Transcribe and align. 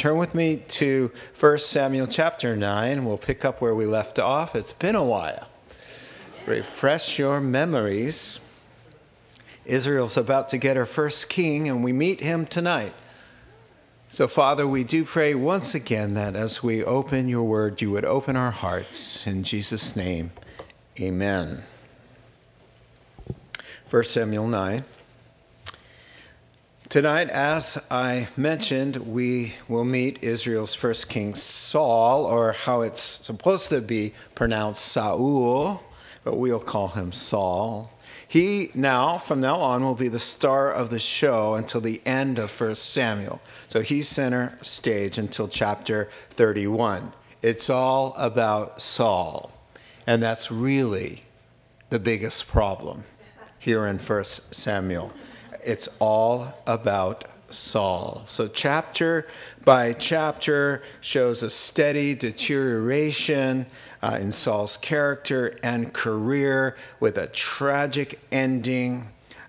turn 0.00 0.16
with 0.16 0.34
me 0.34 0.56
to 0.56 1.10
1 1.38 1.58
Samuel 1.58 2.06
chapter 2.06 2.56
9. 2.56 3.04
We'll 3.04 3.18
pick 3.18 3.44
up 3.44 3.60
where 3.60 3.74
we 3.74 3.84
left 3.84 4.18
off. 4.18 4.56
It's 4.56 4.72
been 4.72 4.94
a 4.94 5.04
while. 5.04 5.46
Refresh 6.46 7.18
your 7.18 7.38
memories. 7.38 8.40
Israel's 9.66 10.16
about 10.16 10.48
to 10.48 10.56
get 10.56 10.78
her 10.78 10.86
first 10.86 11.28
king, 11.28 11.68
and 11.68 11.84
we 11.84 11.92
meet 11.92 12.20
him 12.22 12.46
tonight. 12.46 12.94
So, 14.08 14.26
Father, 14.26 14.66
we 14.66 14.84
do 14.84 15.04
pray 15.04 15.34
once 15.34 15.74
again 15.74 16.14
that 16.14 16.34
as 16.34 16.62
we 16.62 16.82
open 16.82 17.28
your 17.28 17.44
word, 17.44 17.82
you 17.82 17.90
would 17.90 18.06
open 18.06 18.36
our 18.36 18.52
hearts. 18.52 19.26
In 19.26 19.42
Jesus' 19.42 19.94
name, 19.94 20.30
amen. 20.98 21.62
1 23.90 24.04
Samuel 24.04 24.48
9. 24.48 24.82
Tonight, 26.90 27.30
as 27.30 27.80
I 27.88 28.26
mentioned, 28.36 28.96
we 28.96 29.54
will 29.68 29.84
meet 29.84 30.24
Israel's 30.24 30.74
first 30.74 31.08
king, 31.08 31.36
Saul, 31.36 32.24
or 32.24 32.50
how 32.50 32.80
it's 32.80 33.00
supposed 33.00 33.68
to 33.68 33.80
be 33.80 34.12
pronounced 34.34 34.84
Saul, 34.86 35.84
but 36.24 36.36
we'll 36.36 36.58
call 36.58 36.88
him 36.88 37.12
Saul. 37.12 37.92
He 38.26 38.72
now, 38.74 39.18
from 39.18 39.40
now 39.40 39.60
on, 39.60 39.84
will 39.84 39.94
be 39.94 40.08
the 40.08 40.18
star 40.18 40.72
of 40.72 40.90
the 40.90 40.98
show 40.98 41.54
until 41.54 41.80
the 41.80 42.02
end 42.04 42.40
of 42.40 42.60
1 42.60 42.74
Samuel. 42.74 43.40
So 43.68 43.82
he's 43.82 44.08
center 44.08 44.58
stage 44.60 45.16
until 45.16 45.46
chapter 45.46 46.08
31. 46.30 47.12
It's 47.40 47.70
all 47.70 48.14
about 48.16 48.82
Saul. 48.82 49.52
And 50.08 50.20
that's 50.20 50.50
really 50.50 51.22
the 51.90 52.00
biggest 52.00 52.48
problem 52.48 53.04
here 53.60 53.86
in 53.86 54.00
1 54.00 54.24
Samuel 54.24 55.12
it's 55.64 55.88
all 55.98 56.52
about 56.66 57.24
Saul. 57.48 58.22
So, 58.26 58.46
chapter 58.46 59.26
by 59.64 59.92
chapter 59.92 60.82
shows 61.00 61.42
a 61.42 61.50
steady 61.50 62.14
deterioration 62.14 63.66
uh, 64.02 64.18
in 64.20 64.32
Saul's 64.32 64.76
character 64.76 65.58
and 65.62 65.92
career 65.92 66.76
with 67.00 67.18
a 67.18 67.26
tragic 67.26 68.20
ending 68.30 69.08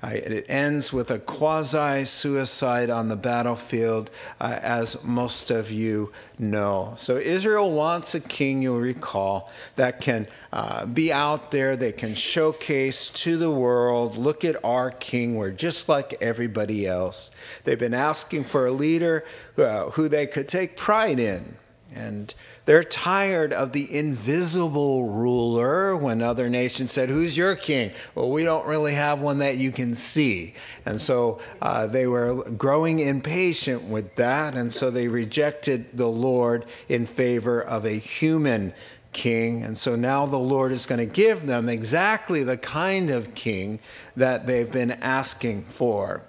it 0.10 0.46
ends 0.50 0.92
with 0.92 1.12
a 1.12 1.20
quasi 1.20 2.06
suicide 2.06 2.90
on 2.90 3.08
the 3.08 3.16
battlefield, 3.16 4.10
uh, 4.40 4.58
as 4.62 5.04
most 5.04 5.52
of 5.52 5.72
you 5.72 6.12
know. 6.40 6.94
So, 6.98 7.18
Israel 7.18 7.72
wants 7.72 8.16
a 8.16 8.20
king, 8.20 8.62
you'll 8.62 8.80
recall, 8.80 9.52
that 9.76 10.02
can 10.02 10.28
uh, 10.52 10.86
be 10.86 11.14
out 11.14 11.52
there, 11.52 11.76
they 11.76 11.92
can 11.92 12.16
showcase 12.16 13.10
to 13.12 13.38
the 13.38 13.52
world 13.52 14.18
look 14.18 14.44
at 14.44 14.64
our 14.64 14.92
king, 14.92 15.36
we're 15.36 15.52
just 15.52 15.88
like 15.88 16.16
everybody 16.22 16.88
else. 16.88 17.32
They've 17.64 17.80
been 17.80 17.94
asking 17.94 18.46
for 18.46 18.66
a 18.66 18.72
leader 18.72 19.24
uh, 19.58 19.92
who 19.92 20.10
they 20.10 20.28
could 20.28 20.48
take 20.48 20.76
pride 20.76 21.20
in. 21.20 21.58
And 21.94 22.34
they're 22.72 22.86
tired 22.86 23.52
of 23.52 23.74
the 23.74 23.94
invisible 23.94 25.10
ruler 25.10 25.94
when 25.94 26.22
other 26.22 26.50
nations 26.50 26.90
said, 26.94 27.10
Who's 27.10 27.36
your 27.36 27.54
king? 27.54 27.92
Well, 28.16 28.30
we 28.30 28.46
don't 28.46 28.66
really 28.66 28.94
have 28.94 29.20
one 29.20 29.40
that 29.40 29.58
you 29.58 29.74
can 29.74 29.94
see. 29.94 30.54
And 30.86 31.02
so 31.02 31.42
uh, 31.62 31.88
they 31.88 32.08
were 32.08 32.50
growing 32.52 33.00
impatient 33.02 33.84
with 33.84 34.16
that. 34.16 34.56
And 34.56 34.72
so 34.72 34.90
they 34.90 35.10
rejected 35.10 35.98
the 35.98 36.08
Lord 36.08 36.64
in 36.88 37.06
favor 37.06 37.62
of 37.62 37.84
a 37.84 37.90
human 37.90 38.74
king. 39.12 39.64
And 39.64 39.78
so 39.78 39.98
now 39.98 40.26
the 40.26 40.38
Lord 40.38 40.72
is 40.72 40.86
going 40.86 41.00
to 41.00 41.06
give 41.06 41.48
them 41.48 41.68
exactly 41.68 42.42
the 42.42 42.56
kind 42.56 43.10
of 43.10 43.36
king 43.36 43.80
that 44.16 44.48
they've 44.48 44.72
been 44.72 44.92
asking 44.92 45.64
for 45.66 46.24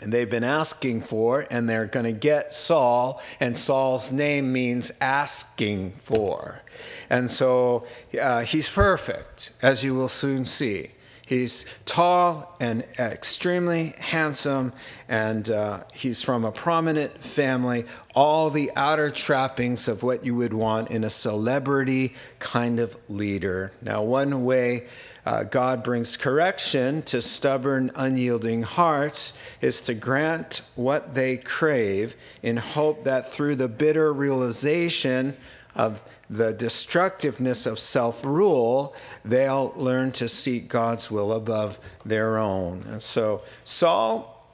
and 0.00 0.12
they've 0.12 0.30
been 0.30 0.44
asking 0.44 1.00
for, 1.02 1.46
and 1.50 1.68
they're 1.68 1.86
going 1.86 2.04
to 2.04 2.12
get 2.12 2.52
Saul, 2.52 3.22
and 3.40 3.56
Saul's 3.56 4.12
name 4.12 4.52
means 4.52 4.92
asking 5.00 5.92
for. 5.92 6.62
And 7.08 7.30
so 7.30 7.86
uh, 8.20 8.42
he's 8.42 8.68
perfect, 8.68 9.52
as 9.62 9.84
you 9.84 9.94
will 9.94 10.08
soon 10.08 10.44
see. 10.44 10.90
He's 11.26 11.64
tall 11.86 12.56
and 12.60 12.84
extremely 13.00 13.94
handsome, 13.98 14.72
and 15.08 15.50
uh, 15.50 15.82
he's 15.92 16.22
from 16.22 16.44
a 16.44 16.52
prominent 16.52 17.20
family. 17.22 17.84
All 18.14 18.48
the 18.48 18.70
outer 18.76 19.10
trappings 19.10 19.88
of 19.88 20.04
what 20.04 20.24
you 20.24 20.36
would 20.36 20.54
want 20.54 20.92
in 20.92 21.02
a 21.02 21.10
celebrity 21.10 22.14
kind 22.38 22.78
of 22.78 22.96
leader. 23.08 23.72
Now, 23.82 24.02
one 24.02 24.44
way 24.44 24.86
uh, 25.26 25.42
God 25.42 25.82
brings 25.82 26.16
correction 26.16 27.02
to 27.02 27.20
stubborn, 27.20 27.90
unyielding 27.96 28.62
hearts 28.62 29.36
is 29.60 29.80
to 29.82 29.94
grant 29.94 30.62
what 30.76 31.14
they 31.14 31.36
crave 31.36 32.14
in 32.44 32.56
hope 32.56 33.02
that 33.04 33.32
through 33.32 33.56
the 33.56 33.68
bitter 33.68 34.12
realization 34.12 35.36
of 35.74 36.06
the 36.30 36.52
destructiveness 36.52 37.66
of 37.66 37.80
self 37.80 38.24
rule, 38.24 38.94
they'll 39.24 39.72
learn 39.74 40.12
to 40.12 40.28
seek 40.28 40.68
God's 40.68 41.10
will 41.10 41.32
above 41.32 41.80
their 42.04 42.38
own. 42.38 42.84
And 42.86 43.02
so 43.02 43.42
Saul 43.64 44.46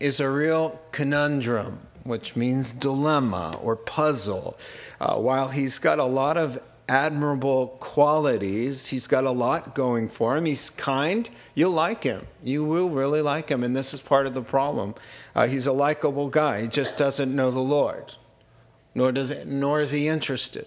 is 0.00 0.20
a 0.20 0.30
real 0.30 0.80
conundrum, 0.90 1.80
which 2.02 2.34
means 2.34 2.72
dilemma 2.72 3.58
or 3.62 3.76
puzzle. 3.76 4.58
Uh, 5.00 5.16
while 5.16 5.48
he's 5.48 5.78
got 5.78 5.98
a 5.98 6.04
lot 6.04 6.38
of 6.38 6.58
admirable 6.88 7.68
qualities. 7.80 8.86
He's 8.88 9.06
got 9.06 9.24
a 9.24 9.30
lot 9.30 9.74
going 9.74 10.08
for 10.08 10.36
him. 10.36 10.44
He's 10.44 10.70
kind. 10.70 11.28
You'll 11.54 11.72
like 11.72 12.04
him. 12.04 12.26
You 12.42 12.64
will 12.64 12.90
really 12.90 13.22
like 13.22 13.48
him. 13.48 13.64
And 13.64 13.74
this 13.74 13.94
is 13.94 14.00
part 14.00 14.26
of 14.26 14.34
the 14.34 14.42
problem. 14.42 14.94
Uh, 15.34 15.46
he's 15.46 15.66
a 15.66 15.72
likable 15.72 16.28
guy. 16.28 16.62
He 16.62 16.68
just 16.68 16.96
doesn't 16.96 17.34
know 17.34 17.50
the 17.50 17.60
Lord, 17.60 18.14
nor, 18.94 19.12
does 19.12 19.30
it, 19.30 19.46
nor 19.46 19.80
is 19.80 19.90
he 19.92 20.08
interested. 20.08 20.66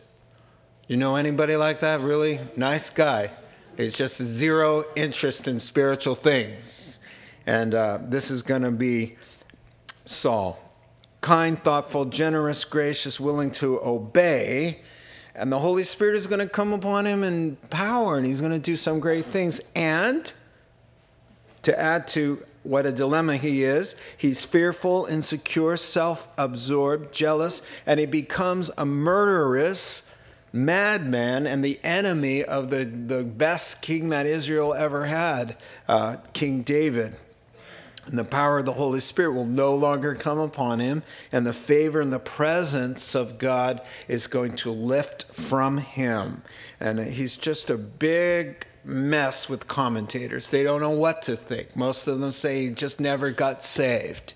You 0.88 0.98
know 0.98 1.16
anybody 1.16 1.56
like 1.56 1.82
that? 1.82 2.02
Really 2.02 2.40
nice 2.56 2.90
guy. 2.90 3.30
He's 3.76 3.96
just 3.96 4.22
zero 4.24 4.86
interest 4.96 5.48
in 5.48 5.60
spiritual 5.60 6.16
things. 6.16 7.00
And 7.46 7.76
uh, 7.76 8.00
this 8.02 8.32
is 8.32 8.42
going 8.42 8.64
to 8.64 8.72
be 8.72 9.18
Saul. 10.06 10.60
Kind, 11.22 11.64
thoughtful, 11.64 12.06
generous, 12.06 12.66
gracious, 12.66 13.20
willing 13.20 13.52
to 13.52 13.80
obey 13.84 14.82
and 15.38 15.52
the 15.52 15.60
Holy 15.60 15.84
Spirit 15.84 16.16
is 16.16 16.26
going 16.26 16.40
to 16.40 16.50
come 16.50 16.74
upon 16.74 17.06
him 17.06 17.24
in 17.24 17.58
power 17.70 18.18
and 18.18 18.26
he's 18.26 18.42
going 18.42 18.52
to 18.52 18.60
do 18.60 18.76
some 18.76 19.00
great 19.00 19.24
things. 19.24 19.62
And 19.76 20.34
to 21.62 21.80
add 21.80 22.08
to 22.10 22.44
what 22.64 22.88
a 22.88 22.92
dilemma 22.92 23.38
he 23.38 23.64
is, 23.64 23.96
he's 24.18 24.44
fearful, 24.44 25.06
insecure, 25.06 25.78
self 25.78 26.28
absorbed, 26.40 27.14
jealous, 27.14 27.62
and 27.86 28.00
he 28.00 28.08
becomes 28.08 28.72
a 28.80 28.86
murderous 28.86 30.04
madman 30.52 31.46
and 31.46 31.64
the 31.64 31.80
enemy 31.84 32.44
of 32.44 32.72
the, 32.72 32.86
the 32.86 33.24
best 33.24 33.84
king 33.84 34.10
that 34.10 34.26
Israel 34.26 34.74
ever 34.74 35.06
had, 35.06 35.56
uh, 35.88 36.18
King 36.34 36.64
David. 36.64 37.16
And 38.08 38.18
the 38.18 38.24
power 38.24 38.60
of 38.60 38.66
the 38.66 38.74
Holy 38.74 39.02
Spirit 39.02 39.34
will 39.34 39.46
no 39.46 39.76
longer 39.76 40.16
come 40.16 40.40
upon 40.40 40.80
him, 40.80 41.04
and 41.32 41.46
the 41.46 41.54
favor 41.54 42.00
and 42.00 42.12
the 42.12 42.20
presence 42.20 43.16
of 43.16 43.38
God 43.38 43.82
is 44.08 44.28
going 44.28 44.56
to 44.58 44.72
lift 44.72 45.26
from 45.34 45.78
him. 45.78 46.42
And 46.80 47.00
he's 47.00 47.36
just 47.36 47.70
a 47.70 47.78
big 47.78 48.66
mess 48.86 49.50
with 49.50 49.68
commentators. 49.68 50.50
They 50.50 50.64
don't 50.64 50.80
know 50.80 50.92
what 50.92 51.22
to 51.24 51.36
think. 51.36 51.76
Most 51.76 52.08
of 52.08 52.22
them 52.22 52.32
say 52.32 52.66
he 52.66 52.72
just 52.72 53.00
never 53.02 53.32
got 53.32 53.62
saved. 53.62 54.34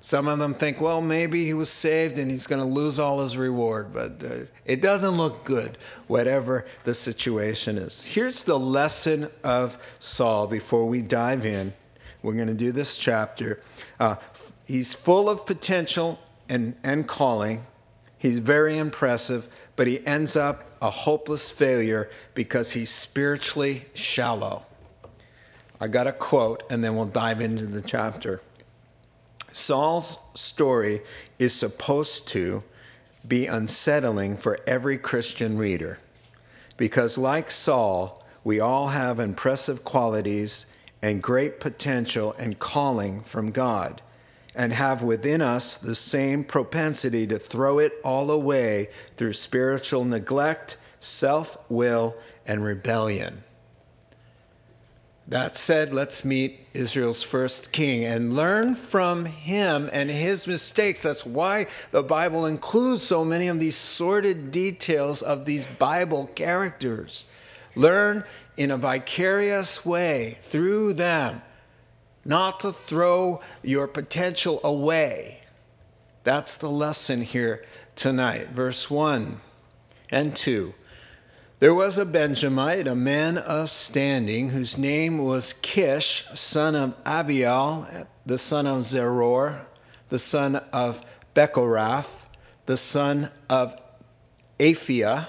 Some 0.00 0.26
of 0.26 0.40
them 0.40 0.54
think, 0.54 0.80
well, 0.80 1.00
maybe 1.00 1.44
he 1.44 1.54
was 1.54 1.70
saved 1.70 2.18
and 2.18 2.28
he's 2.28 2.48
going 2.48 2.60
to 2.60 2.66
lose 2.66 2.98
all 2.98 3.20
his 3.20 3.36
reward, 3.36 3.92
but 3.92 4.22
uh, 4.24 4.34
it 4.64 4.82
doesn't 4.82 5.12
look 5.12 5.44
good, 5.44 5.78
whatever 6.08 6.66
the 6.82 6.92
situation 6.92 7.78
is. 7.78 8.02
Here's 8.04 8.42
the 8.42 8.58
lesson 8.58 9.28
of 9.44 9.78
Saul 10.00 10.48
before 10.48 10.86
we 10.86 11.02
dive 11.02 11.46
in 11.46 11.72
we're 12.22 12.34
going 12.34 12.48
to 12.48 12.54
do 12.54 12.72
this 12.72 12.96
chapter. 12.98 13.60
Uh, 13.98 14.16
he's 14.66 14.94
full 14.94 15.28
of 15.28 15.44
potential 15.44 16.18
and, 16.48 16.74
and 16.84 17.06
calling. 17.06 17.66
He's 18.16 18.38
very 18.38 18.78
impressive, 18.78 19.48
but 19.74 19.86
he 19.86 20.06
ends 20.06 20.36
up 20.36 20.70
a 20.80 20.90
hopeless 20.90 21.50
failure 21.50 22.08
because 22.34 22.72
he's 22.72 22.90
spiritually 22.90 23.86
shallow. 23.94 24.64
I 25.80 25.88
got 25.88 26.06
a 26.06 26.12
quote, 26.12 26.62
and 26.70 26.84
then 26.84 26.94
we'll 26.94 27.06
dive 27.06 27.40
into 27.40 27.66
the 27.66 27.82
chapter. 27.82 28.40
Saul's 29.50 30.18
story 30.34 31.00
is 31.38 31.52
supposed 31.52 32.28
to 32.28 32.62
be 33.26 33.46
unsettling 33.46 34.36
for 34.36 34.60
every 34.66 34.96
Christian 34.96 35.58
reader 35.58 35.98
because, 36.76 37.18
like 37.18 37.50
Saul, 37.50 38.24
we 38.44 38.60
all 38.60 38.88
have 38.88 39.20
impressive 39.20 39.84
qualities 39.84 40.66
and 41.02 41.22
great 41.22 41.58
potential 41.58 42.34
and 42.38 42.58
calling 42.58 43.20
from 43.22 43.50
God, 43.50 44.00
and 44.54 44.72
have 44.72 45.02
within 45.02 45.42
us 45.42 45.76
the 45.76 45.94
same 45.94 46.44
propensity 46.44 47.26
to 47.26 47.38
throw 47.38 47.78
it 47.78 47.92
all 48.04 48.30
away 48.30 48.88
through 49.16 49.32
spiritual 49.32 50.04
neglect, 50.04 50.76
self 51.00 51.58
will, 51.68 52.16
and 52.46 52.64
rebellion. 52.64 53.42
That 55.26 55.56
said, 55.56 55.94
let's 55.94 56.24
meet 56.24 56.66
Israel's 56.74 57.22
first 57.22 57.72
king 57.72 58.04
and 58.04 58.34
learn 58.34 58.74
from 58.74 59.24
him 59.24 59.88
and 59.92 60.10
his 60.10 60.46
mistakes. 60.46 61.02
That's 61.02 61.24
why 61.24 61.68
the 61.90 62.02
Bible 62.02 62.44
includes 62.44 63.04
so 63.04 63.24
many 63.24 63.48
of 63.48 63.60
these 63.60 63.76
sordid 63.76 64.50
details 64.50 65.22
of 65.22 65.44
these 65.44 65.64
Bible 65.64 66.28
characters. 66.34 67.26
Learn 67.74 68.24
in 68.56 68.70
a 68.70 68.76
vicarious 68.76 69.84
way 69.84 70.38
through 70.42 70.92
them, 70.92 71.42
not 72.24 72.60
to 72.60 72.72
throw 72.72 73.40
your 73.62 73.86
potential 73.86 74.60
away. 74.62 75.40
That's 76.24 76.56
the 76.56 76.70
lesson 76.70 77.22
here 77.22 77.64
tonight. 77.96 78.48
Verse 78.50 78.90
1 78.90 79.40
and 80.10 80.36
2. 80.36 80.74
There 81.58 81.74
was 81.74 81.96
a 81.96 82.04
Benjamite, 82.04 82.88
a 82.88 82.94
man 82.94 83.38
of 83.38 83.70
standing, 83.70 84.50
whose 84.50 84.76
name 84.76 85.18
was 85.18 85.52
Kish, 85.52 86.24
son 86.34 86.74
of 86.74 86.94
Abiel, 87.04 88.06
the 88.26 88.38
son 88.38 88.66
of 88.66 88.80
Zeror, 88.80 89.66
the 90.08 90.18
son 90.18 90.56
of 90.72 91.00
Bechorath, 91.34 92.26
the 92.66 92.76
son 92.76 93.30
of 93.48 93.80
Aphiah 94.58 95.28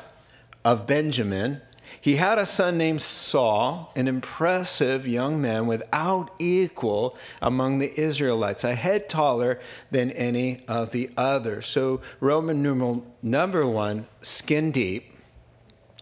of 0.65 0.87
Benjamin. 0.87 1.61
He 2.03 2.17
had 2.17 2.37
a 2.37 2.45
son 2.45 2.77
named 2.77 3.01
Saul, 3.01 3.89
an 3.95 4.09
impressive 4.09 5.07
young 5.07 5.41
man 5.41 5.67
without 5.67 6.31
equal 6.37 7.15
among 7.41 7.79
the 7.79 7.97
Israelites, 7.97 8.65
a 8.65 8.75
head 8.75 9.07
taller 9.07 9.57
than 9.89 10.11
any 10.11 10.65
of 10.67 10.91
the 10.91 11.11
others. 11.15 11.65
So, 11.65 12.01
Roman 12.19 12.61
numeral 12.61 13.05
number 13.21 13.65
one, 13.65 14.07
skin 14.21 14.71
deep 14.71 15.13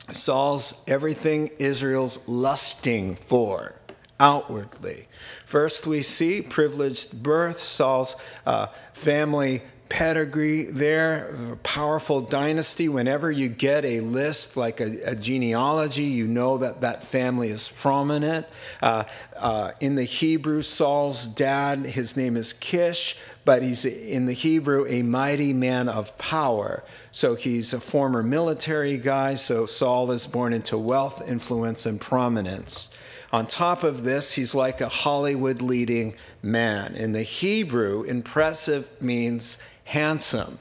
Saul's 0.10 0.84
everything 0.88 1.52
Israel's 1.60 2.28
lusting 2.28 3.16
for 3.16 3.76
outwardly. 4.20 5.08
First, 5.46 5.86
we 5.86 6.02
see 6.02 6.42
privileged 6.42 7.22
birth, 7.22 7.60
Saul's 7.60 8.16
uh, 8.48 8.68
family 8.94 9.62
pedigree 9.92 10.64
there, 10.64 11.36
a 11.52 11.58
powerful 11.58 12.22
dynasty. 12.22 12.88
Whenever 12.88 13.30
you 13.30 13.50
get 13.50 13.84
a 13.84 14.00
list 14.00 14.56
like 14.56 14.80
a, 14.80 15.12
a 15.12 15.16
genealogy, 15.16 16.06
you 16.06 16.28
know 16.28 16.58
that 16.60 16.80
that 16.80 17.04
family 17.04 17.50
is 17.50 17.68
prominent. 17.68 18.48
Uh, 18.82 19.04
uh, 19.38 19.72
in 19.82 19.96
the 19.96 20.06
Hebrew, 20.06 20.62
Saul's 20.62 21.28
dad, 21.28 21.86
his 21.86 22.16
name 22.16 22.38
is 22.38 22.54
Kish, 22.54 23.18
but 23.44 23.64
he's 23.64 23.84
in 23.84 24.28
the 24.28 24.34
Hebrew 24.34 24.86
a 24.88 25.04
mighty 25.04 25.52
man 25.52 25.90
of 25.90 26.18
power. 26.18 26.86
So 27.12 27.36
he's 27.36 27.74
a 27.74 27.82
former 27.82 28.24
military 28.24 28.98
guy, 28.98 29.36
so 29.36 29.66
Saul 29.66 30.10
is 30.12 30.26
born 30.26 30.54
into 30.54 30.78
wealth, 30.78 31.28
influence, 31.28 31.86
and 31.86 32.00
prominence. 32.00 32.90
On 33.34 33.48
top 33.48 33.84
of 33.84 34.04
this, 34.04 34.34
he's 34.34 34.54
like 34.54 34.82
a 34.82 34.90
Hollywood 34.90 35.62
leading 35.62 36.16
man. 36.44 36.96
In 36.96 37.14
the 37.14 37.24
Hebrew, 37.24 38.04
impressive 38.04 38.90
means 39.02 39.58
handsome. 39.92 40.58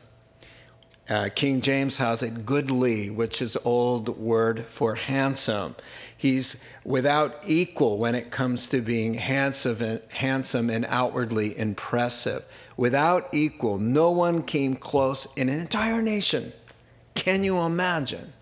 Uh, 1.08 1.28
King 1.32 1.60
James 1.60 1.98
has 1.98 2.20
it 2.20 2.44
goodly, 2.44 3.10
which 3.10 3.40
is 3.40 3.56
old 3.64 4.08
word 4.18 4.60
for 4.60 4.96
handsome. 4.96 5.76
He's 6.16 6.60
without 6.84 7.36
equal 7.46 7.96
when 7.96 8.16
it 8.16 8.32
comes 8.32 8.66
to 8.68 8.80
being 8.80 9.14
handsome 9.14 9.80
and, 9.82 10.00
handsome 10.10 10.68
and 10.68 10.84
outwardly 10.88 11.56
impressive. 11.56 12.44
Without 12.76 13.28
equal, 13.32 13.78
no 13.78 14.10
one 14.10 14.42
came 14.42 14.74
close 14.74 15.32
in 15.34 15.48
an 15.48 15.60
entire 15.60 16.02
nation. 16.02 16.52
Can 17.14 17.44
you 17.44 17.60
imagine 17.60 18.32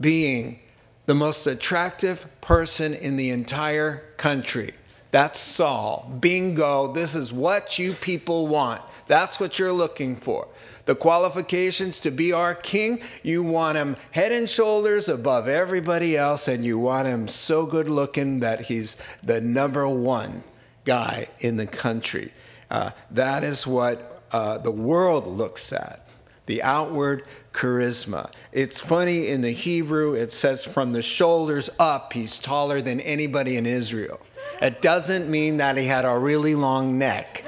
being 0.00 0.58
the 1.06 1.14
most 1.14 1.46
attractive 1.46 2.26
person 2.40 2.94
in 2.94 3.14
the 3.14 3.30
entire 3.30 3.98
country? 4.16 4.74
That's 5.10 5.38
Saul. 5.38 6.10
Bingo. 6.20 6.92
This 6.92 7.14
is 7.14 7.32
what 7.32 7.78
you 7.78 7.94
people 7.94 8.46
want. 8.46 8.82
That's 9.06 9.40
what 9.40 9.58
you're 9.58 9.72
looking 9.72 10.16
for. 10.16 10.48
The 10.84 10.94
qualifications 10.94 12.00
to 12.00 12.10
be 12.10 12.32
our 12.32 12.54
king, 12.54 13.02
you 13.22 13.42
want 13.42 13.76
him 13.76 13.96
head 14.10 14.32
and 14.32 14.48
shoulders 14.48 15.08
above 15.08 15.46
everybody 15.46 16.16
else, 16.16 16.48
and 16.48 16.64
you 16.64 16.78
want 16.78 17.06
him 17.06 17.28
so 17.28 17.66
good 17.66 17.88
looking 17.88 18.40
that 18.40 18.62
he's 18.62 18.96
the 19.22 19.40
number 19.40 19.86
one 19.86 20.44
guy 20.84 21.28
in 21.40 21.56
the 21.56 21.66
country. 21.66 22.32
Uh, 22.70 22.90
that 23.10 23.44
is 23.44 23.66
what 23.66 24.22
uh, 24.32 24.58
the 24.58 24.70
world 24.70 25.26
looks 25.26 25.72
at 25.72 26.08
the 26.46 26.62
outward 26.62 27.24
charisma. 27.52 28.30
It's 28.52 28.80
funny 28.80 29.28
in 29.28 29.42
the 29.42 29.50
Hebrew, 29.50 30.14
it 30.14 30.32
says 30.32 30.64
from 30.64 30.94
the 30.94 31.02
shoulders 31.02 31.68
up, 31.78 32.14
he's 32.14 32.38
taller 32.38 32.80
than 32.80 33.00
anybody 33.00 33.58
in 33.58 33.66
Israel. 33.66 34.18
It 34.60 34.82
doesn't 34.82 35.28
mean 35.28 35.58
that 35.58 35.76
he 35.76 35.86
had 35.86 36.04
a 36.04 36.18
really 36.18 36.54
long 36.54 36.98
neck. 36.98 37.44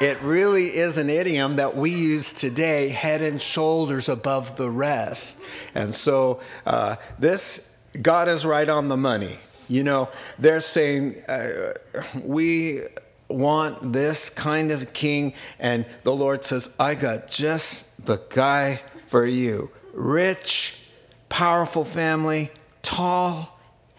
It 0.00 0.20
really 0.20 0.66
is 0.66 0.96
an 0.96 1.08
idiom 1.08 1.56
that 1.56 1.76
we 1.76 1.90
use 1.90 2.32
today, 2.32 2.88
head 2.88 3.22
and 3.22 3.40
shoulders 3.40 4.08
above 4.08 4.56
the 4.56 4.68
rest. 4.68 5.36
And 5.76 5.94
so 5.94 6.40
uh, 6.66 6.96
this, 7.20 7.76
God 8.00 8.28
is 8.28 8.44
right 8.44 8.68
on 8.68 8.88
the 8.88 8.96
money. 8.96 9.38
You 9.68 9.84
know, 9.84 10.08
they're 10.40 10.60
saying, 10.60 11.22
uh, 11.28 11.74
we 12.20 12.80
want 13.28 13.92
this 13.92 14.28
kind 14.28 14.72
of 14.72 14.92
king. 14.92 15.34
And 15.60 15.86
the 16.02 16.14
Lord 16.14 16.44
says, 16.44 16.68
I 16.80 16.96
got 16.96 17.28
just 17.28 18.04
the 18.04 18.20
guy 18.28 18.80
for 19.06 19.24
you. 19.24 19.70
Rich, 19.94 20.80
powerful 21.28 21.84
family, 21.84 22.50
tall, 22.82 23.51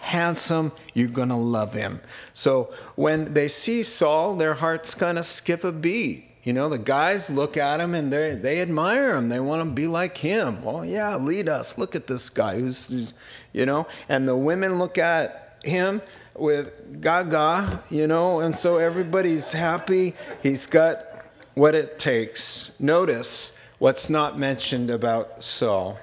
handsome, 0.03 0.73
you're 0.93 1.07
going 1.07 1.29
to 1.29 1.35
love 1.35 1.73
him. 1.73 2.01
So 2.33 2.73
when 2.95 3.33
they 3.33 3.47
see 3.47 3.83
Saul, 3.83 4.35
their 4.35 4.53
hearts 4.53 4.93
kind 4.93 5.17
of 5.17 5.25
skip 5.25 5.63
a 5.63 5.71
beat. 5.71 6.29
You 6.43 6.51
know, 6.51 6.67
the 6.67 6.77
guys 6.77 7.29
look 7.29 7.55
at 7.55 7.79
him 7.79 7.95
and 7.95 8.11
they 8.11 8.35
they 8.35 8.61
admire 8.61 9.15
him. 9.15 9.29
They 9.29 9.39
want 9.39 9.61
to 9.61 9.65
be 9.73 9.87
like 9.87 10.17
him. 10.17 10.57
Oh 10.65 10.81
yeah, 10.81 11.15
lead 11.15 11.47
us. 11.47 11.77
Look 11.77 11.95
at 11.95 12.07
this 12.07 12.29
guy 12.29 12.59
who's, 12.59 12.87
who's 12.87 13.13
you 13.53 13.65
know. 13.65 13.87
And 14.09 14.27
the 14.27 14.35
women 14.35 14.77
look 14.77 14.97
at 14.97 15.57
him 15.63 16.01
with 16.35 16.99
gaga, 16.99 17.81
you 17.89 18.07
know, 18.07 18.41
and 18.41 18.53
so 18.53 18.77
everybody's 18.77 19.53
happy. 19.53 20.15
He's 20.41 20.67
got 20.67 21.05
what 21.53 21.75
it 21.75 21.97
takes. 21.97 22.77
Notice 22.77 23.55
what's 23.79 24.09
not 24.09 24.37
mentioned 24.37 24.89
about 24.89 25.43
Saul. 25.43 25.97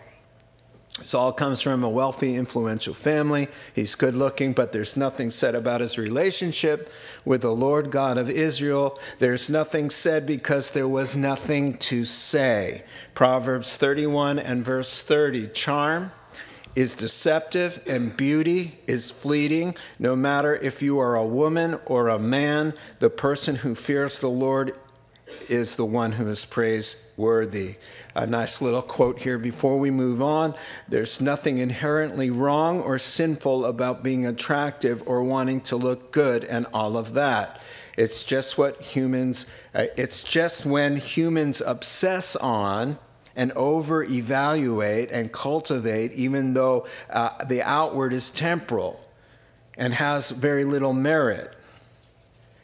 Saul 1.02 1.32
comes 1.32 1.62
from 1.62 1.82
a 1.82 1.88
wealthy, 1.88 2.36
influential 2.36 2.92
family. 2.92 3.48
He's 3.74 3.94
good 3.94 4.14
looking, 4.14 4.52
but 4.52 4.72
there's 4.72 4.96
nothing 4.96 5.30
said 5.30 5.54
about 5.54 5.80
his 5.80 5.96
relationship 5.96 6.92
with 7.24 7.40
the 7.40 7.54
Lord 7.54 7.90
God 7.90 8.18
of 8.18 8.28
Israel. 8.28 8.98
There's 9.18 9.48
nothing 9.48 9.88
said 9.88 10.26
because 10.26 10.70
there 10.70 10.88
was 10.88 11.16
nothing 11.16 11.78
to 11.78 12.04
say. 12.04 12.84
Proverbs 13.14 13.76
31 13.76 14.38
and 14.38 14.64
verse 14.64 15.02
30 15.02 15.48
Charm 15.48 16.12
is 16.76 16.94
deceptive 16.94 17.82
and 17.86 18.16
beauty 18.16 18.78
is 18.86 19.10
fleeting. 19.10 19.76
No 19.98 20.14
matter 20.14 20.54
if 20.54 20.82
you 20.82 20.98
are 20.98 21.16
a 21.16 21.26
woman 21.26 21.78
or 21.86 22.08
a 22.08 22.18
man, 22.18 22.74
the 22.98 23.10
person 23.10 23.56
who 23.56 23.74
fears 23.74 24.20
the 24.20 24.28
Lord 24.28 24.74
is 25.48 25.76
the 25.76 25.86
one 25.86 26.12
who 26.12 26.28
is 26.28 26.44
praiseworthy 26.44 27.76
a 28.14 28.26
nice 28.26 28.60
little 28.60 28.82
quote 28.82 29.20
here 29.20 29.38
before 29.38 29.78
we 29.78 29.90
move 29.90 30.20
on. 30.20 30.54
There's 30.88 31.20
nothing 31.20 31.58
inherently 31.58 32.30
wrong 32.30 32.80
or 32.80 32.98
sinful 32.98 33.64
about 33.64 34.02
being 34.02 34.26
attractive 34.26 35.02
or 35.06 35.22
wanting 35.22 35.60
to 35.62 35.76
look 35.76 36.12
good 36.12 36.44
and 36.44 36.66
all 36.72 36.96
of 36.96 37.14
that. 37.14 37.60
It's 37.96 38.24
just 38.24 38.56
what 38.56 38.80
humans, 38.80 39.46
uh, 39.74 39.86
it's 39.96 40.22
just 40.22 40.64
when 40.64 40.96
humans 40.96 41.60
obsess 41.64 42.36
on 42.36 42.98
and 43.36 43.52
over 43.52 44.02
evaluate 44.02 45.10
and 45.10 45.32
cultivate, 45.32 46.12
even 46.12 46.54
though 46.54 46.86
uh, 47.10 47.44
the 47.44 47.62
outward 47.62 48.12
is 48.12 48.30
temporal 48.30 49.00
and 49.76 49.94
has 49.94 50.30
very 50.30 50.64
little 50.64 50.92
merit. 50.92 51.54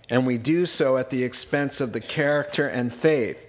And 0.08 0.26
we 0.26 0.38
do 0.38 0.66
so 0.66 0.96
at 0.96 1.10
the 1.10 1.24
expense 1.24 1.80
of 1.80 1.92
the 1.92 2.00
character 2.00 2.68
and 2.68 2.92
faith 2.92 3.46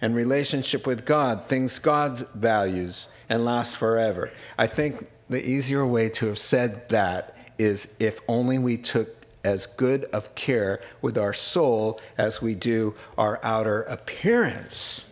and 0.00 0.14
relationship 0.14 0.86
with 0.86 1.04
God, 1.04 1.46
things 1.46 1.78
God's 1.78 2.22
values 2.34 3.08
and 3.28 3.44
last 3.44 3.76
forever. 3.76 4.30
I 4.58 4.66
think 4.66 5.08
the 5.28 5.46
easier 5.46 5.86
way 5.86 6.08
to 6.10 6.26
have 6.26 6.38
said 6.38 6.88
that 6.90 7.36
is 7.58 7.94
if 7.98 8.20
only 8.28 8.58
we 8.58 8.76
took 8.76 9.24
as 9.44 9.66
good 9.66 10.04
of 10.04 10.34
care 10.34 10.80
with 11.02 11.18
our 11.18 11.32
soul 11.32 12.00
as 12.16 12.40
we 12.40 12.54
do 12.54 12.94
our 13.16 13.38
outer 13.42 13.82
appearance. 13.82 15.06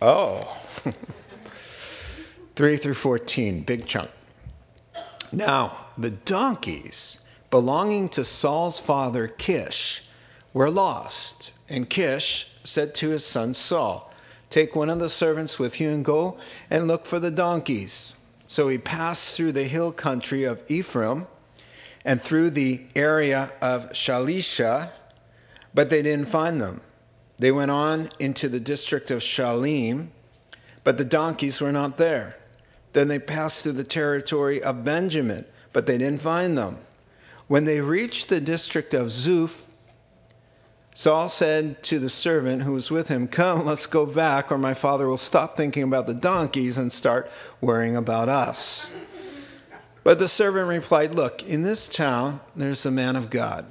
Oh. 0.00 0.56
3 2.56 2.76
through 2.76 2.94
14, 2.94 3.62
big 3.62 3.86
chunk. 3.86 4.10
Now, 5.32 5.86
the 5.96 6.10
donkeys 6.10 7.20
belonging 7.50 8.08
to 8.10 8.24
Saul's 8.24 8.80
father 8.80 9.28
Kish 9.28 10.04
were 10.52 10.70
lost, 10.70 11.52
and 11.68 11.88
Kish 11.88 12.50
said 12.64 12.94
to 12.96 13.10
his 13.10 13.24
son 13.24 13.54
Saul, 13.54 14.12
Take 14.48 14.74
one 14.74 14.90
of 14.90 14.98
the 14.98 15.08
servants 15.08 15.58
with 15.58 15.80
you 15.80 15.90
and 15.90 16.04
go 16.04 16.36
and 16.68 16.88
look 16.88 17.06
for 17.06 17.20
the 17.20 17.30
donkeys. 17.30 18.14
So 18.46 18.68
he 18.68 18.78
passed 18.78 19.36
through 19.36 19.52
the 19.52 19.64
hill 19.64 19.92
country 19.92 20.42
of 20.42 20.60
Ephraim 20.68 21.28
and 22.04 22.20
through 22.20 22.50
the 22.50 22.82
area 22.96 23.52
of 23.62 23.90
Shalisha, 23.90 24.90
but 25.72 25.88
they 25.88 26.02
didn't 26.02 26.28
find 26.28 26.60
them. 26.60 26.80
They 27.38 27.52
went 27.52 27.70
on 27.70 28.10
into 28.18 28.48
the 28.48 28.58
district 28.58 29.10
of 29.10 29.20
Shalim, 29.20 30.08
but 30.82 30.98
the 30.98 31.04
donkeys 31.04 31.60
were 31.60 31.72
not 31.72 31.96
there. 31.96 32.36
Then 32.92 33.06
they 33.06 33.20
passed 33.20 33.62
through 33.62 33.72
the 33.72 33.84
territory 33.84 34.60
of 34.60 34.84
Benjamin, 34.84 35.44
but 35.72 35.86
they 35.86 35.96
didn't 35.96 36.22
find 36.22 36.58
them. 36.58 36.78
When 37.46 37.64
they 37.64 37.80
reached 37.80 38.28
the 38.28 38.40
district 38.40 38.94
of 38.94 39.08
Zuph, 39.08 39.66
Saul 40.94 41.28
said 41.28 41.82
to 41.84 41.98
the 41.98 42.08
servant 42.08 42.62
who 42.62 42.72
was 42.72 42.90
with 42.90 43.08
him, 43.08 43.28
Come, 43.28 43.64
let's 43.64 43.86
go 43.86 44.04
back, 44.04 44.50
or 44.50 44.58
my 44.58 44.74
father 44.74 45.06
will 45.06 45.16
stop 45.16 45.56
thinking 45.56 45.82
about 45.82 46.06
the 46.06 46.14
donkeys 46.14 46.76
and 46.76 46.92
start 46.92 47.30
worrying 47.60 47.96
about 47.96 48.28
us. 48.28 48.90
But 50.02 50.18
the 50.18 50.28
servant 50.28 50.68
replied, 50.68 51.14
Look, 51.14 51.42
in 51.42 51.62
this 51.62 51.88
town 51.88 52.40
there's 52.56 52.84
a 52.84 52.90
man 52.90 53.16
of 53.16 53.30
God. 53.30 53.66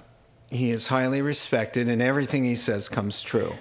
He 0.49 0.71
is 0.71 0.87
highly 0.87 1.21
respected, 1.21 1.87
and 1.89 2.01
everything 2.01 2.43
he 2.43 2.55
says 2.55 2.89
comes 2.89 3.21
true. 3.21 3.55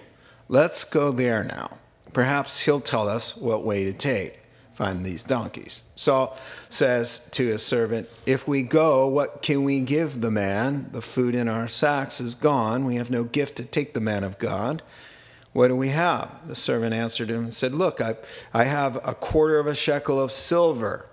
Let's 0.48 0.84
go 0.84 1.10
there 1.10 1.44
now. 1.44 1.78
Perhaps 2.12 2.60
he'll 2.60 2.80
tell 2.80 3.08
us 3.08 3.36
what 3.36 3.64
way 3.64 3.84
to 3.84 3.92
take. 3.92 4.40
Find 4.78 5.04
these 5.04 5.24
donkeys. 5.24 5.82
Saul 5.96 6.38
says 6.70 7.28
to 7.32 7.44
his 7.44 7.64
servant, 7.64 8.08
If 8.26 8.46
we 8.46 8.62
go, 8.62 9.08
what 9.08 9.42
can 9.42 9.64
we 9.64 9.80
give 9.80 10.20
the 10.20 10.30
man? 10.30 10.90
The 10.92 11.02
food 11.02 11.34
in 11.34 11.48
our 11.48 11.66
sacks 11.66 12.20
is 12.20 12.36
gone. 12.36 12.84
We 12.84 12.94
have 12.94 13.10
no 13.10 13.24
gift 13.24 13.56
to 13.56 13.64
take 13.64 13.92
the 13.92 14.00
man 14.00 14.22
of 14.22 14.38
God. 14.38 14.84
What 15.52 15.66
do 15.66 15.74
we 15.74 15.88
have? 15.88 16.30
The 16.46 16.54
servant 16.54 16.94
answered 16.94 17.28
him 17.28 17.42
and 17.42 17.52
said, 17.52 17.74
Look, 17.74 18.00
I, 18.00 18.18
I 18.54 18.66
have 18.66 18.94
a 19.04 19.14
quarter 19.14 19.58
of 19.58 19.66
a 19.66 19.74
shekel 19.74 20.20
of 20.20 20.30
silver. 20.30 21.06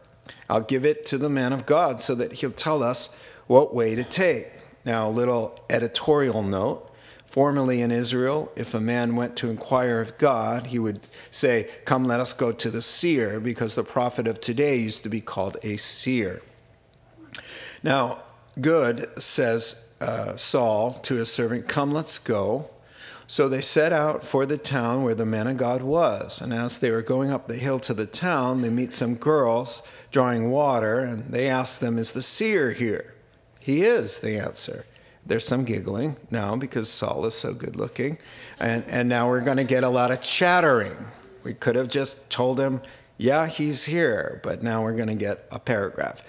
I'll 0.48 0.62
give 0.62 0.86
it 0.86 1.04
to 1.08 1.18
the 1.18 1.28
man 1.28 1.52
of 1.52 1.66
God 1.66 2.02
so 2.02 2.14
that 2.14 2.34
he'll 2.34 2.52
tell 2.52 2.84
us 2.84 3.16
what 3.48 3.74
way 3.74 3.96
to 3.96 4.04
take. 4.04 4.50
Now, 4.86 5.08
a 5.08 5.10
little 5.10 5.60
editorial 5.72 6.44
note. 6.44 6.95
Formerly 7.26 7.82
in 7.82 7.92
Israel, 7.92 8.52
if 8.56 8.74
a 8.74 8.80
man 8.80 9.16
went 9.16 9.36
to 9.38 9.50
inquire 9.50 10.00
of 10.00 10.18
God, 10.18 10.68
he 10.68 10.80
would 10.80 11.08
say, 11.32 11.70
Come, 11.84 12.06
let 12.06 12.20
us 12.20 12.34
go 12.34 12.52
to 12.52 12.70
the 12.70 12.82
seer, 12.82 13.40
because 13.40 13.76
the 13.76 13.84
prophet 13.84 14.28
of 14.28 14.40
today 14.40 14.78
used 14.78 15.04
to 15.04 15.10
be 15.10 15.22
called 15.22 15.58
a 15.64 15.78
seer. 15.78 16.42
Now, 17.84 18.20
good, 18.60 19.22
says 19.22 19.90
uh, 20.00 20.36
Saul 20.36 20.94
to 20.94 21.16
his 21.16 21.32
servant, 21.32 21.68
Come, 21.68 21.92
let's 21.92 22.20
go. 22.20 22.70
So 23.28 23.50
they 23.50 23.62
set 23.62 23.92
out 23.92 24.24
for 24.24 24.46
the 24.46 24.58
town 24.58 25.04
where 25.04 25.16
the 25.16 25.26
man 25.26 25.48
of 25.48 25.58
God 25.58 25.82
was. 25.82 26.42
And 26.42 26.54
as 26.54 26.78
they 26.78 26.92
were 26.92 27.02
going 27.02 27.32
up 27.32 27.48
the 27.48 27.56
hill 27.56 27.80
to 27.80 27.94
the 27.94 28.06
town, 28.06 28.62
they 28.62 28.70
meet 28.70 28.94
some 28.94 29.16
girls 29.16 29.82
drawing 30.12 30.52
water, 30.52 31.00
and 31.00 31.32
they 31.34 31.50
ask 31.50 31.80
them, 31.80 31.98
Is 31.98 32.14
the 32.14 32.22
seer 32.22 32.72
here? 32.72 33.16
He 33.60 33.82
is, 33.82 34.20
they 34.20 34.40
answer. 34.40 34.86
There's 35.26 35.46
some 35.46 35.66
giggling 35.66 36.18
now 36.30 36.56
because 36.56 36.90
Saul 36.90 37.26
is 37.26 37.34
so 37.34 37.54
good 37.54 37.76
looking. 37.76 38.20
And, 38.60 38.84
and 38.90 39.10
now 39.10 39.28
we're 39.28 39.42
going 39.42 39.58
to 39.58 39.64
get 39.64 39.84
a 39.84 39.90
lot 39.90 40.12
of 40.12 40.22
chattering. 40.22 40.96
We 41.44 41.54
could 41.54 41.76
have 41.76 41.88
just 41.88 42.30
told 42.30 42.60
him, 42.60 42.82
Yeah, 43.18 43.48
he's 43.48 43.86
here, 43.86 44.40
but 44.44 44.62
now 44.62 44.84
we're 44.84 44.96
going 44.96 45.10
to 45.10 45.16
get 45.16 45.46
a 45.52 45.60
paragraph. 45.60 46.24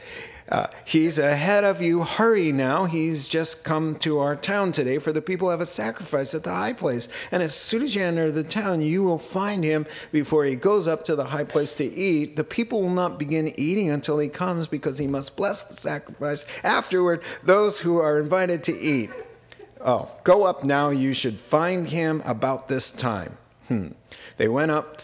Uh, 0.48 0.68
he's 0.84 1.18
ahead 1.18 1.64
of 1.64 1.82
you. 1.82 2.02
Hurry 2.02 2.52
now. 2.52 2.84
He's 2.84 3.28
just 3.28 3.64
come 3.64 3.96
to 3.96 4.18
our 4.18 4.36
town 4.36 4.70
today, 4.70 4.98
for 4.98 5.12
the 5.12 5.20
people 5.20 5.50
have 5.50 5.60
a 5.60 5.66
sacrifice 5.66 6.34
at 6.34 6.44
the 6.44 6.52
high 6.52 6.72
place. 6.72 7.08
And 7.32 7.42
as 7.42 7.54
soon 7.54 7.82
as 7.82 7.94
you 7.94 8.02
enter 8.02 8.30
the 8.30 8.44
town, 8.44 8.80
you 8.80 9.02
will 9.02 9.18
find 9.18 9.64
him 9.64 9.86
before 10.12 10.44
he 10.44 10.54
goes 10.54 10.86
up 10.86 11.02
to 11.04 11.16
the 11.16 11.26
high 11.26 11.44
place 11.44 11.74
to 11.76 11.84
eat. 11.84 12.36
The 12.36 12.44
people 12.44 12.80
will 12.80 12.90
not 12.90 13.18
begin 13.18 13.58
eating 13.58 13.90
until 13.90 14.18
he 14.18 14.28
comes, 14.28 14.68
because 14.68 14.98
he 14.98 15.06
must 15.06 15.36
bless 15.36 15.64
the 15.64 15.74
sacrifice. 15.74 16.46
Afterward, 16.62 17.22
those 17.42 17.80
who 17.80 17.98
are 17.98 18.20
invited 18.20 18.62
to 18.64 18.78
eat. 18.78 19.10
Oh, 19.84 20.10
go 20.24 20.44
up 20.44 20.64
now. 20.64 20.90
You 20.90 21.12
should 21.12 21.38
find 21.38 21.88
him 21.88 22.22
about 22.24 22.68
this 22.68 22.90
time. 22.90 23.36
Hmm. 23.68 23.88
They 24.36 24.48
went 24.48 24.70
up 24.70 25.02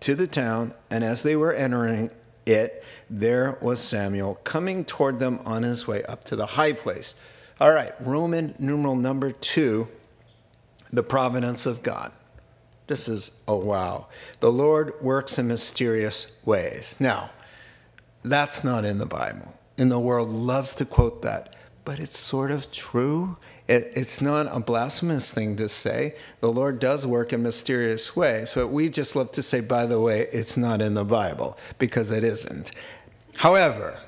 to 0.00 0.14
the 0.14 0.26
town, 0.26 0.74
and 0.90 1.02
as 1.02 1.22
they 1.22 1.36
were 1.36 1.52
entering 1.52 2.10
it, 2.46 2.84
there 3.08 3.58
was 3.60 3.80
Samuel 3.80 4.36
coming 4.44 4.84
toward 4.84 5.20
them 5.20 5.40
on 5.44 5.62
his 5.62 5.86
way 5.86 6.02
up 6.04 6.24
to 6.24 6.36
the 6.36 6.46
high 6.46 6.72
place. 6.72 7.14
All 7.60 7.72
right, 7.72 7.92
Roman 8.00 8.54
numeral 8.58 8.96
number 8.96 9.30
two, 9.30 9.88
the 10.92 11.02
providence 11.02 11.66
of 11.66 11.82
God. 11.82 12.12
This 12.86 13.08
is, 13.08 13.30
a 13.46 13.56
wow. 13.56 14.08
The 14.40 14.52
Lord 14.52 14.94
works 15.00 15.38
in 15.38 15.48
mysterious 15.48 16.26
ways. 16.44 16.96
Now, 16.98 17.30
that's 18.24 18.64
not 18.64 18.84
in 18.84 18.98
the 18.98 19.06
Bible. 19.06 19.54
And 19.78 19.90
the 19.90 19.98
world 19.98 20.28
loves 20.28 20.74
to 20.76 20.84
quote 20.84 21.22
that, 21.22 21.54
but 21.84 21.98
it's 21.98 22.18
sort 22.18 22.50
of 22.50 22.70
true. 22.70 23.36
It, 23.72 23.90
it's 23.96 24.20
not 24.20 24.54
a 24.54 24.60
blasphemous 24.60 25.32
thing 25.32 25.56
to 25.56 25.66
say. 25.66 26.14
The 26.40 26.52
Lord 26.52 26.78
does 26.78 27.06
work 27.06 27.32
in 27.32 27.42
mysterious 27.42 28.14
ways, 28.14 28.52
but 28.52 28.68
we 28.68 28.90
just 28.90 29.16
love 29.16 29.32
to 29.32 29.42
say, 29.42 29.60
by 29.60 29.86
the 29.86 29.98
way, 29.98 30.28
it's 30.30 30.58
not 30.58 30.82
in 30.82 30.92
the 30.92 31.06
Bible, 31.06 31.56
because 31.78 32.10
it 32.10 32.22
isn't. 32.22 32.72
However, 33.36 33.98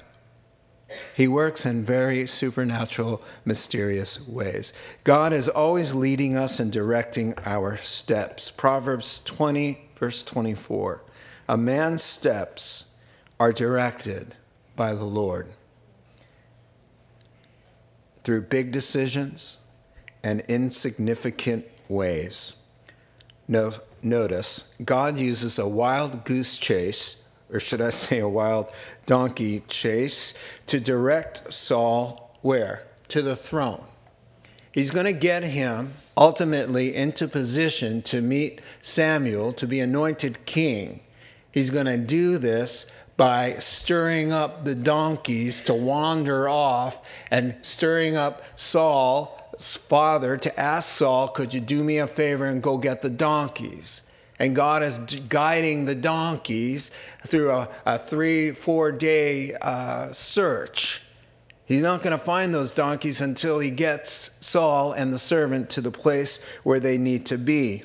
he 1.17 1.27
works 1.27 1.65
in 1.65 1.83
very 1.83 2.27
supernatural, 2.27 3.23
mysterious 3.47 4.29
ways. 4.29 4.75
God 5.03 5.33
is 5.33 5.49
always 5.49 5.95
leading 5.95 6.37
us 6.37 6.61
and 6.61 6.71
directing 6.71 7.35
our 7.47 7.79
steps. 7.79 8.51
Proverbs 8.51 9.21
20, 9.21 9.81
verse 9.99 10.23
24. 10.23 11.01
A 11.49 11.57
man's 11.57 12.03
steps 12.03 12.91
are 13.41 13.51
directed 13.51 14.35
by 14.77 14.93
the 14.93 15.05
Lord 15.05 15.49
through 18.25 18.43
big 18.43 18.73
decisions 18.73 19.59
and 20.23 20.41
insignificant 20.49 21.67
ways. 21.89 22.57
No, 23.47 23.73
notice, 24.03 24.73
God 24.85 25.19
uses 25.19 25.59
a 25.59 25.69
wild 25.69 26.25
goose 26.25 26.59
chase 26.59 27.23
or 27.55 27.61
should 27.61 27.81
I 27.81 27.91
say 27.91 28.19
a 28.19 28.29
wild 28.29 28.69
donkey 29.07 29.61
chase, 29.69 30.35
to 30.67 30.81
direct 30.81 31.53
Saul 31.53 32.37
where? 32.43 32.85
To 33.09 33.23
the 33.23 33.37
throne. 33.37 33.85
He's 34.73 34.91
going 34.91 35.07
to 35.07 35.13
get 35.13 35.45
him 35.45 35.95
ultimately 36.17 36.95
into 36.95 37.29
position 37.29 38.03
to 38.03 38.21
meet 38.21 38.61
Samuel 38.81 39.53
to 39.55 39.67
be 39.67 39.79
anointed 39.79 40.45
king. 40.47 41.01
He's 41.53 41.71
going 41.71 41.87
to 41.87 41.97
do 41.97 42.39
this 42.39 42.91
by 43.17 43.55
stirring 43.55 44.33
up 44.33 44.65
the 44.65 44.75
donkeys 44.75 45.61
to 45.63 45.75
wander 45.75 46.49
off 46.49 47.01
and 47.31 47.57
stirring 47.63 48.17
up 48.17 48.43
Saul's 48.57 49.77
father 49.77 50.37
to 50.37 50.61
ask 50.61 50.89
Saul, 50.97 51.29
Could 51.29 51.55
you 51.55 51.61
do 51.61 51.85
me 51.85 51.99
a 51.99 52.07
favor 52.07 52.47
and 52.47 52.63
go 52.63 52.79
get 52.79 53.03
the 53.03 53.11
donkeys? 53.11 54.03
And 54.39 54.57
God 54.57 54.83
is 54.83 54.99
guiding 54.99 55.85
the 55.85 55.95
donkeys 55.95 56.91
through 57.27 57.53
a, 57.53 57.69
a 57.87 57.99
three, 57.99 58.51
four 58.51 58.91
day 58.91 59.55
uh, 59.61 60.13
search. 60.13 61.03
He's 61.67 61.83
not 61.83 62.03
going 62.03 62.17
to 62.17 62.23
find 62.23 62.53
those 62.53 62.73
donkeys 62.73 63.21
until 63.21 63.59
he 63.59 63.71
gets 63.71 64.37
Saul 64.41 64.93
and 64.93 65.13
the 65.13 65.19
servant 65.19 65.71
to 65.71 65.81
the 65.81 65.91
place 65.91 66.43
where 66.63 66.81
they 66.81 66.99
need 66.99 67.27
to 67.27 67.39
be. 67.39 67.85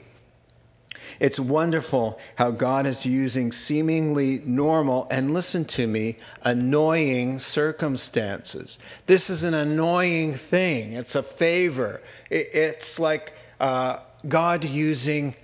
It's 1.20 1.40
wonderful 1.40 2.18
how 2.36 2.52
God 2.52 2.86
is 2.86 3.06
using 3.06 3.52
seemingly 3.52 4.42
normal, 4.46 5.08
and 5.12 5.34
listen 5.34 5.66
to 5.66 5.86
me, 5.86 6.18
annoying 6.44 7.40
circumstances. 7.40 8.80
This 9.06 9.30
is 9.30 9.44
an 9.44 9.54
annoying 9.54 10.34
thing. 10.34 10.94
It's 10.94 11.16
a 11.16 11.24
favor. 11.24 12.02
It's 12.30 13.00
like 13.00 13.34
uh, 13.60 13.98
God 14.28 14.64
using 14.64 15.36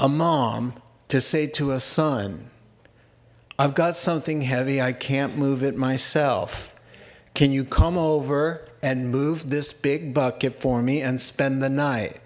a 0.00 0.08
mom 0.08 0.74
to 1.08 1.20
say 1.20 1.46
to 1.46 1.70
a 1.70 1.80
son, 1.80 2.50
I've 3.58 3.74
got 3.74 3.96
something 3.96 4.42
heavy, 4.42 4.82
I 4.82 4.92
can't 4.92 5.38
move 5.38 5.62
it 5.62 5.76
myself. 5.76 6.74
Can 7.34 7.52
you 7.52 7.64
come 7.64 7.96
over 7.96 8.66
and 8.82 9.10
move 9.10 9.50
this 9.50 9.72
big 9.72 10.12
bucket 10.12 10.60
for 10.60 10.82
me 10.82 11.00
and 11.00 11.20
spend 11.20 11.62
the 11.62 11.70
night? 11.70 12.25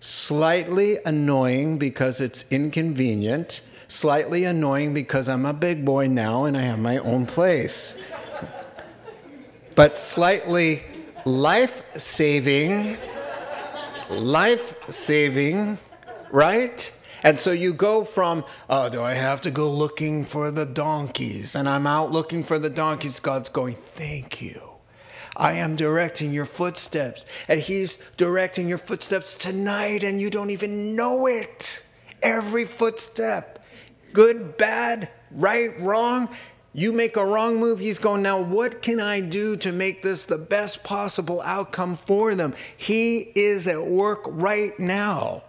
Slightly 0.00 0.98
annoying 1.04 1.78
because 1.78 2.20
it's 2.20 2.44
inconvenient, 2.50 3.60
slightly 3.86 4.44
annoying 4.44 4.94
because 4.94 5.28
I'm 5.28 5.46
a 5.46 5.52
big 5.52 5.84
boy 5.84 6.08
now 6.08 6.44
and 6.44 6.56
I 6.56 6.62
have 6.62 6.78
my 6.78 6.98
own 6.98 7.26
place. 7.26 8.00
But 9.74 9.96
slightly 9.96 10.82
life 11.24 11.82
saving, 11.96 12.96
life 14.08 14.74
saving 14.90 15.78
right? 16.30 16.92
And 17.22 17.38
so 17.38 17.52
you 17.52 17.74
go 17.74 18.04
from, 18.04 18.44
oh, 18.68 18.88
do 18.88 19.02
I 19.02 19.14
have 19.14 19.40
to 19.42 19.50
go 19.50 19.70
looking 19.70 20.24
for 20.24 20.50
the 20.50 20.64
donkeys? 20.64 21.54
And 21.54 21.68
I'm 21.68 21.86
out 21.86 22.10
looking 22.10 22.42
for 22.42 22.58
the 22.58 22.70
donkeys. 22.70 23.20
God's 23.20 23.48
going, 23.48 23.74
thank 23.74 24.40
you. 24.40 24.69
I 25.36 25.52
am 25.52 25.76
directing 25.76 26.32
your 26.32 26.46
footsteps. 26.46 27.26
And 27.48 27.60
He's 27.60 27.96
directing 28.16 28.68
your 28.68 28.78
footsteps 28.78 29.34
tonight, 29.34 30.02
and 30.02 30.20
you 30.20 30.30
don't 30.30 30.50
even 30.50 30.94
know 30.96 31.26
it. 31.26 31.82
Every 32.22 32.64
footstep, 32.64 33.64
good, 34.12 34.56
bad, 34.56 35.08
right, 35.30 35.70
wrong, 35.80 36.28
You 36.72 36.92
make 36.92 37.16
a 37.16 37.26
wrong 37.26 37.58
move, 37.58 37.80
he's 37.80 37.98
going, 37.98 38.22
now 38.22 38.40
what 38.40 38.80
can 38.80 39.00
I 39.00 39.20
do 39.20 39.56
to 39.56 39.72
make 39.72 40.04
this 40.04 40.24
the 40.24 40.38
best 40.38 40.84
possible 40.84 41.42
outcome 41.42 41.96
for 42.06 42.36
them? 42.36 42.54
He 42.76 43.32
is 43.34 43.66
at 43.66 43.84
work 43.84 44.20
right 44.26 44.78
now. 44.78 45.42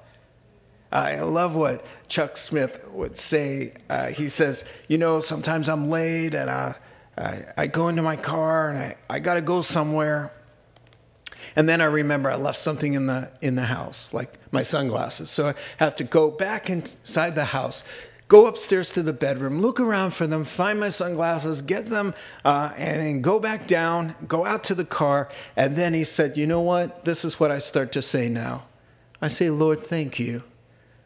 I 0.92 1.20
love 1.20 1.56
what 1.56 1.86
Chuck 2.08 2.38
Smith 2.38 2.86
would 2.90 3.18
say. 3.18 3.74
Uh, 3.90 4.08
he 4.08 4.30
says, 4.30 4.66
You 4.88 4.98
know, 4.98 5.20
sometimes 5.20 5.70
I'm 5.70 5.90
late 5.90 6.34
and 6.34 6.50
I, 6.50 6.76
I, 7.18 7.42
I 7.58 7.68
go 7.68 7.88
into 7.88 8.02
my 8.02 8.16
car 8.16 8.70
and 8.70 8.78
I, 8.78 8.96
I 9.10 9.20
got 9.20 9.36
to 9.36 9.42
go 9.42 9.62
somewhere. 9.62 10.32
And 11.56 11.68
then 11.68 11.82
I 11.82 11.86
remember 11.86 12.30
I 12.30 12.36
left 12.36 12.60
something 12.60 12.94
in 12.94 13.08
the, 13.08 13.30
in 13.42 13.56
the 13.56 13.66
house, 13.66 14.14
like 14.14 14.40
my 14.52 14.64
sunglasses. 14.64 15.30
So 15.30 15.50
I 15.50 15.54
have 15.78 15.96
to 15.98 16.04
go 16.04 16.32
back 16.32 16.70
inside 16.70 17.36
the 17.36 17.46
house, 17.46 17.84
go 18.28 18.48
upstairs 18.48 18.92
to 18.92 19.04
the 19.04 19.12
bedroom, 19.12 19.62
look 19.62 19.80
around 19.80 20.12
for 20.12 20.28
them, 20.28 20.46
find 20.46 20.80
my 20.80 20.90
sunglasses, 20.90 21.62
get 21.62 21.88
them, 21.88 22.14
uh, 22.46 22.72
and, 22.78 23.02
and 23.02 23.24
go 23.24 23.40
back 23.40 23.68
down, 23.68 24.16
go 24.28 24.46
out 24.46 24.64
to 24.66 24.76
the 24.76 24.86
car. 24.86 25.28
And 25.58 25.76
then 25.76 25.94
he 25.94 26.06
said, 26.06 26.38
You 26.38 26.48
know 26.48 26.62
what? 26.62 27.04
This 27.04 27.26
is 27.26 27.40
what 27.40 27.52
I 27.52 27.58
start 27.58 27.92
to 27.94 28.02
say 28.02 28.30
now. 28.30 28.66
I 29.22 29.28
say, 29.28 29.50
Lord, 29.50 29.80
thank 29.80 30.20
you 30.20 30.44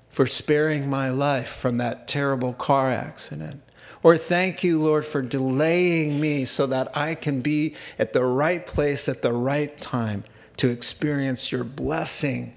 for 0.10 0.28
sparing 0.28 0.90
my 0.90 1.10
life 1.10 1.50
from 1.50 1.78
that 1.78 2.08
terrible 2.08 2.54
car 2.54 2.92
accident. 2.92 3.62
Or 4.06 4.18
thank 4.18 4.64
you, 4.64 4.80
Lord, 4.80 5.04
for 5.04 5.24
delaying 5.24 6.22
me 6.22 6.46
so 6.46 6.68
that 6.68 6.96
I 6.96 7.16
can 7.16 7.42
be 7.42 7.74
at 7.98 8.14
the 8.14 8.24
right 8.24 8.64
place 8.64 9.10
at 9.10 9.24
the 9.24 9.34
right 9.34 9.76
time 9.82 10.26
to 10.58 10.70
experience 10.70 11.52
your 11.52 11.64
blessing. 11.64 12.56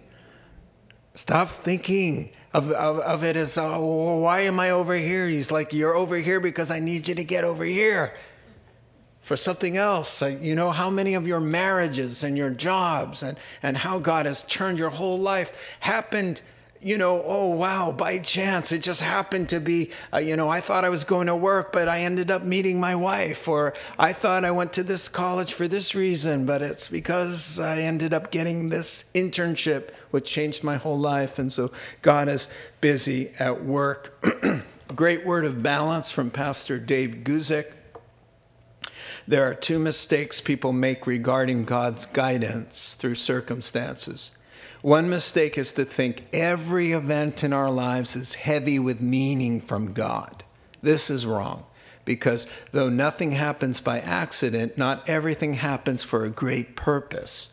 Stop 1.14 1.48
thinking 1.48 2.28
of, 2.52 2.70
of, 2.72 2.98
of 2.98 3.24
it 3.24 3.34
as, 3.34 3.56
oh, 3.56 4.18
why 4.18 4.42
am 4.42 4.60
I 4.60 4.72
over 4.72 4.94
here? 4.94 5.26
He's 5.26 5.50
like, 5.50 5.72
you're 5.72 5.96
over 5.96 6.18
here 6.18 6.38
because 6.38 6.70
I 6.70 6.80
need 6.80 7.08
you 7.08 7.14
to 7.14 7.24
get 7.24 7.44
over 7.44 7.64
here 7.64 8.14
for 9.22 9.34
something 9.34 9.78
else. 9.78 10.20
Uh, 10.20 10.26
you 10.26 10.54
know, 10.54 10.70
how 10.70 10.90
many 10.90 11.14
of 11.14 11.26
your 11.26 11.40
marriages 11.40 12.22
and 12.24 12.36
your 12.36 12.50
jobs 12.50 13.22
and, 13.22 13.38
and 13.62 13.78
how 13.78 13.98
God 13.98 14.26
has 14.26 14.42
turned 14.42 14.78
your 14.78 14.90
whole 14.90 15.18
life 15.18 15.78
happened 15.80 16.42
you 16.80 16.96
know, 16.96 17.22
oh 17.24 17.48
wow, 17.48 17.90
by 17.90 18.18
chance, 18.18 18.70
it 18.70 18.82
just 18.82 19.00
happened 19.00 19.48
to 19.48 19.60
be, 19.60 19.90
uh, 20.12 20.18
you 20.18 20.36
know, 20.36 20.48
I 20.48 20.60
thought 20.60 20.84
I 20.84 20.88
was 20.88 21.04
going 21.04 21.26
to 21.26 21.34
work, 21.34 21.72
but 21.72 21.88
I 21.88 22.00
ended 22.00 22.30
up 22.30 22.44
meeting 22.44 22.78
my 22.78 22.94
wife, 22.94 23.48
or 23.48 23.74
I 23.98 24.12
thought 24.12 24.44
I 24.44 24.50
went 24.52 24.72
to 24.74 24.82
this 24.82 25.08
college 25.08 25.52
for 25.52 25.66
this 25.66 25.94
reason, 25.94 26.46
but 26.46 26.62
it's 26.62 26.88
because 26.88 27.58
I 27.58 27.80
ended 27.80 28.14
up 28.14 28.30
getting 28.30 28.68
this 28.68 29.06
internship, 29.14 29.90
which 30.10 30.30
changed 30.30 30.62
my 30.62 30.76
whole 30.76 30.98
life. 30.98 31.38
And 31.38 31.52
so 31.52 31.72
God 32.02 32.28
is 32.28 32.48
busy 32.80 33.30
at 33.38 33.64
work. 33.64 34.24
Great 34.94 35.26
word 35.26 35.44
of 35.44 35.62
balance 35.62 36.10
from 36.10 36.30
Pastor 36.30 36.78
Dave 36.78 37.22
Guzik. 37.24 37.72
There 39.26 39.44
are 39.44 39.54
two 39.54 39.78
mistakes 39.78 40.40
people 40.40 40.72
make 40.72 41.06
regarding 41.06 41.64
God's 41.64 42.06
guidance 42.06 42.94
through 42.94 43.16
circumstances. 43.16 44.30
One 44.82 45.10
mistake 45.10 45.58
is 45.58 45.72
to 45.72 45.84
think 45.84 46.26
every 46.32 46.92
event 46.92 47.42
in 47.42 47.52
our 47.52 47.70
lives 47.70 48.14
is 48.14 48.34
heavy 48.34 48.78
with 48.78 49.00
meaning 49.00 49.60
from 49.60 49.92
God. 49.92 50.44
This 50.82 51.10
is 51.10 51.26
wrong 51.26 51.64
because 52.04 52.46
though 52.70 52.88
nothing 52.88 53.32
happens 53.32 53.80
by 53.80 54.00
accident, 54.00 54.78
not 54.78 55.08
everything 55.08 55.54
happens 55.54 56.04
for 56.04 56.24
a 56.24 56.30
great 56.30 56.76
purpose. 56.76 57.50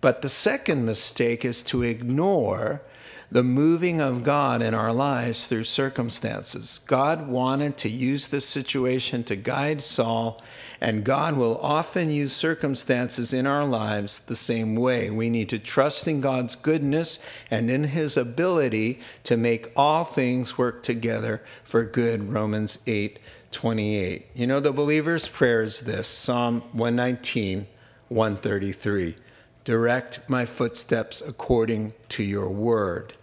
But 0.00 0.22
the 0.22 0.28
second 0.28 0.86
mistake 0.86 1.44
is 1.44 1.62
to 1.64 1.82
ignore 1.82 2.82
the 3.30 3.44
moving 3.44 4.00
of 4.00 4.24
God 4.24 4.62
in 4.62 4.74
our 4.74 4.92
lives 4.92 5.46
through 5.46 5.64
circumstances. 5.64 6.80
God 6.86 7.28
wanted 7.28 7.76
to 7.78 7.88
use 7.88 8.28
this 8.28 8.48
situation 8.48 9.22
to 9.24 9.36
guide 9.36 9.80
Saul, 9.80 10.42
and 10.80 11.04
God 11.04 11.36
will 11.36 11.58
often 11.58 12.08
use 12.08 12.32
circumstances 12.32 13.32
in 13.34 13.46
our 13.46 13.66
lives 13.66 14.20
the 14.20 14.36
same 14.36 14.76
way. 14.76 15.10
We 15.10 15.28
need 15.28 15.50
to 15.50 15.58
trust 15.58 16.08
in 16.08 16.22
God's 16.22 16.54
goodness 16.54 17.18
and 17.50 17.70
in 17.70 17.84
his 17.84 18.16
ability 18.16 19.00
to 19.24 19.36
make 19.36 19.72
all 19.76 20.04
things 20.04 20.56
work 20.56 20.82
together 20.82 21.42
for 21.64 21.84
good. 21.84 22.32
Romans 22.32 22.78
8 22.86 23.18
28. 23.52 24.28
You 24.34 24.46
know, 24.46 24.60
the 24.60 24.72
believer's 24.72 25.28
prayer 25.28 25.62
is 25.62 25.80
this 25.80 26.06
Psalm 26.06 26.60
119, 26.72 27.66
133. 28.08 29.16
Direct 29.64 30.20
my 30.28 30.44
footsteps 30.44 31.20
according 31.20 31.92
to 32.10 32.22
your 32.22 32.48
word. 32.48 33.14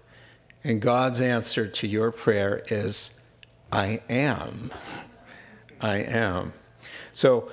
And 0.64 0.82
God's 0.82 1.22
answer 1.22 1.66
to 1.66 1.88
your 1.88 2.12
prayer 2.12 2.62
is, 2.68 3.18
I 3.72 4.02
am. 4.10 4.72
I 5.80 6.00
am. 6.00 6.52
So 7.18 7.50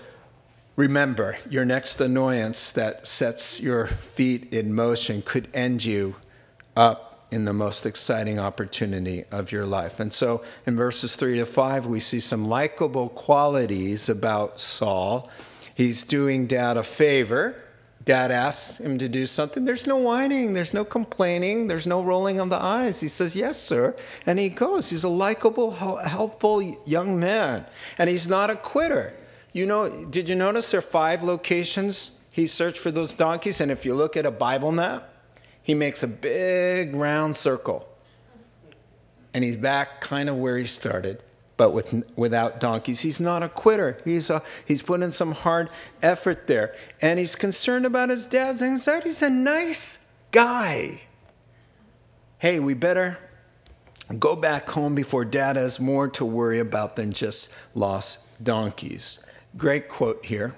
remember, 0.76 1.38
your 1.48 1.64
next 1.64 1.98
annoyance 1.98 2.70
that 2.72 3.06
sets 3.06 3.62
your 3.62 3.86
feet 3.86 4.52
in 4.52 4.74
motion 4.74 5.22
could 5.22 5.48
end 5.54 5.82
you 5.82 6.16
up 6.76 7.24
in 7.30 7.46
the 7.46 7.54
most 7.54 7.86
exciting 7.86 8.38
opportunity 8.38 9.24
of 9.30 9.52
your 9.52 9.64
life. 9.64 10.00
And 10.00 10.12
so 10.12 10.44
in 10.66 10.76
verses 10.76 11.16
3 11.16 11.38
to 11.38 11.46
5, 11.46 11.86
we 11.86 11.98
see 11.98 12.20
some 12.20 12.46
likable 12.46 13.08
qualities 13.08 14.10
about 14.10 14.60
Saul. 14.60 15.30
He's 15.74 16.02
doing 16.04 16.46
dad 16.46 16.76
a 16.76 16.84
favor 16.84 17.64
Dad 18.04 18.30
asks 18.30 18.78
him 18.80 18.98
to 18.98 19.08
do 19.08 19.26
something. 19.26 19.64
There's 19.64 19.86
no 19.86 19.96
whining, 19.96 20.52
there's 20.52 20.74
no 20.74 20.84
complaining, 20.84 21.68
there's 21.68 21.86
no 21.86 22.02
rolling 22.02 22.38
of 22.38 22.50
the 22.50 22.62
eyes. 22.62 23.00
He 23.00 23.08
says, 23.08 23.34
Yes, 23.34 23.58
sir. 23.58 23.96
And 24.26 24.38
he 24.38 24.50
goes. 24.50 24.90
He's 24.90 25.04
a 25.04 25.08
likable, 25.08 25.70
helpful 25.70 26.60
young 26.84 27.18
man. 27.18 27.64
And 27.96 28.10
he's 28.10 28.28
not 28.28 28.50
a 28.50 28.56
quitter. 28.56 29.14
You 29.54 29.66
know, 29.66 30.04
did 30.06 30.28
you 30.28 30.34
notice 30.34 30.72
there 30.72 30.80
are 30.80 30.82
five 30.82 31.22
locations 31.22 32.18
he 32.30 32.48
searched 32.48 32.78
for 32.78 32.90
those 32.90 33.14
donkeys? 33.14 33.60
And 33.60 33.70
if 33.70 33.86
you 33.86 33.94
look 33.94 34.16
at 34.16 34.26
a 34.26 34.32
Bible 34.32 34.72
map, 34.72 35.08
he 35.62 35.74
makes 35.74 36.02
a 36.02 36.08
big 36.08 36.94
round 36.94 37.36
circle. 37.36 37.88
And 39.32 39.44
he's 39.44 39.56
back 39.56 40.00
kind 40.00 40.28
of 40.28 40.36
where 40.36 40.58
he 40.58 40.64
started 40.64 41.22
but 41.56 41.70
with, 41.70 42.02
without 42.16 42.58
donkeys. 42.58 43.00
He's 43.00 43.20
not 43.20 43.44
a 43.44 43.48
quitter. 43.48 43.98
He's, 44.04 44.28
a, 44.28 44.42
he's 44.64 44.82
put 44.82 45.02
in 45.02 45.12
some 45.12 45.30
hard 45.30 45.70
effort 46.02 46.48
there. 46.48 46.74
And 47.00 47.20
he's 47.20 47.36
concerned 47.36 47.86
about 47.86 48.10
his 48.10 48.26
dad's 48.26 48.60
anxiety. 48.60 49.10
He's 49.10 49.22
a 49.22 49.30
nice 49.30 50.00
guy. 50.32 51.02
Hey, 52.38 52.58
we 52.58 52.74
better 52.74 53.18
go 54.18 54.34
back 54.34 54.68
home 54.68 54.96
before 54.96 55.24
dad 55.24 55.54
has 55.54 55.78
more 55.78 56.08
to 56.08 56.24
worry 56.24 56.58
about 56.58 56.96
than 56.96 57.12
just 57.12 57.52
lost 57.74 58.18
donkeys. 58.42 59.20
Great 59.56 59.88
quote 59.88 60.26
here. 60.26 60.56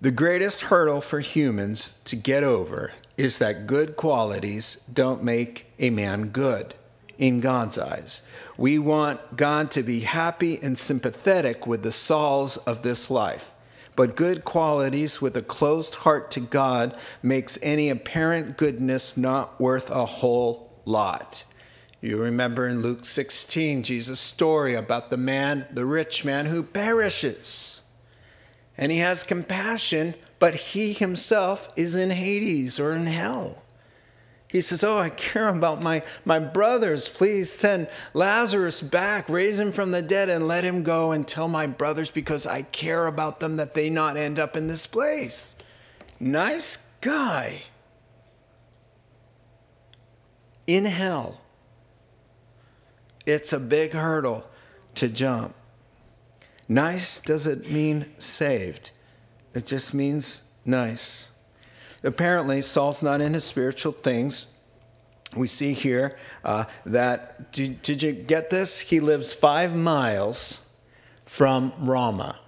The 0.00 0.12
greatest 0.12 0.62
hurdle 0.62 1.00
for 1.00 1.18
humans 1.18 1.98
to 2.04 2.14
get 2.14 2.44
over 2.44 2.92
is 3.16 3.38
that 3.38 3.66
good 3.66 3.96
qualities 3.96 4.84
don't 4.92 5.24
make 5.24 5.66
a 5.78 5.90
man 5.90 6.28
good 6.28 6.74
in 7.18 7.40
God's 7.40 7.76
eyes. 7.76 8.22
We 8.56 8.78
want 8.78 9.36
God 9.36 9.72
to 9.72 9.82
be 9.82 10.00
happy 10.00 10.62
and 10.62 10.78
sympathetic 10.78 11.66
with 11.66 11.82
the 11.82 11.90
Sauls 11.90 12.56
of 12.58 12.82
this 12.82 13.10
life. 13.10 13.52
But 13.96 14.14
good 14.14 14.44
qualities 14.44 15.20
with 15.20 15.36
a 15.36 15.42
closed 15.42 15.96
heart 15.96 16.30
to 16.32 16.40
God 16.40 16.96
makes 17.22 17.58
any 17.62 17.88
apparent 17.88 18.58
goodness 18.58 19.16
not 19.16 19.58
worth 19.58 19.90
a 19.90 20.04
whole 20.04 20.70
lot. 20.84 21.44
You 22.06 22.22
remember 22.22 22.68
in 22.68 22.82
Luke 22.82 23.04
16, 23.04 23.82
Jesus' 23.82 24.20
story 24.20 24.74
about 24.74 25.10
the 25.10 25.16
man, 25.16 25.66
the 25.72 25.84
rich 25.84 26.24
man 26.24 26.46
who 26.46 26.62
perishes. 26.62 27.82
And 28.78 28.92
he 28.92 28.98
has 28.98 29.24
compassion, 29.24 30.14
but 30.38 30.54
he 30.54 30.92
himself 30.92 31.68
is 31.74 31.96
in 31.96 32.10
Hades 32.10 32.78
or 32.78 32.92
in 32.92 33.08
hell. 33.08 33.64
He 34.46 34.60
says, 34.60 34.84
Oh, 34.84 34.98
I 34.98 35.08
care 35.10 35.48
about 35.48 35.82
my, 35.82 36.04
my 36.24 36.38
brothers. 36.38 37.08
Please 37.08 37.50
send 37.50 37.88
Lazarus 38.14 38.82
back, 38.82 39.28
raise 39.28 39.58
him 39.58 39.72
from 39.72 39.90
the 39.90 40.00
dead, 40.00 40.28
and 40.28 40.46
let 40.46 40.62
him 40.62 40.84
go 40.84 41.10
and 41.10 41.26
tell 41.26 41.48
my 41.48 41.66
brothers 41.66 42.08
because 42.08 42.46
I 42.46 42.62
care 42.62 43.08
about 43.08 43.40
them 43.40 43.56
that 43.56 43.74
they 43.74 43.90
not 43.90 44.16
end 44.16 44.38
up 44.38 44.56
in 44.56 44.68
this 44.68 44.86
place. 44.86 45.56
Nice 46.20 46.86
guy. 47.00 47.64
In 50.68 50.84
hell, 50.84 51.40
it's 53.26 53.52
a 53.52 53.60
big 53.60 53.92
hurdle 53.92 54.46
to 54.94 55.08
jump. 55.08 55.54
Nice 56.68 57.20
doesn't 57.20 57.70
mean 57.70 58.06
saved, 58.18 58.90
it 59.54 59.66
just 59.66 59.92
means 59.92 60.42
nice. 60.64 61.28
Apparently, 62.02 62.60
Saul's 62.60 63.02
not 63.02 63.20
into 63.20 63.40
spiritual 63.40 63.92
things. 63.92 64.46
We 65.34 65.48
see 65.48 65.72
here 65.72 66.16
uh, 66.44 66.64
that, 66.84 67.50
did, 67.52 67.82
did 67.82 68.02
you 68.02 68.12
get 68.12 68.48
this? 68.50 68.78
He 68.78 69.00
lives 69.00 69.32
five 69.32 69.74
miles 69.74 70.60
from 71.24 71.72
Ramah, 71.80 72.38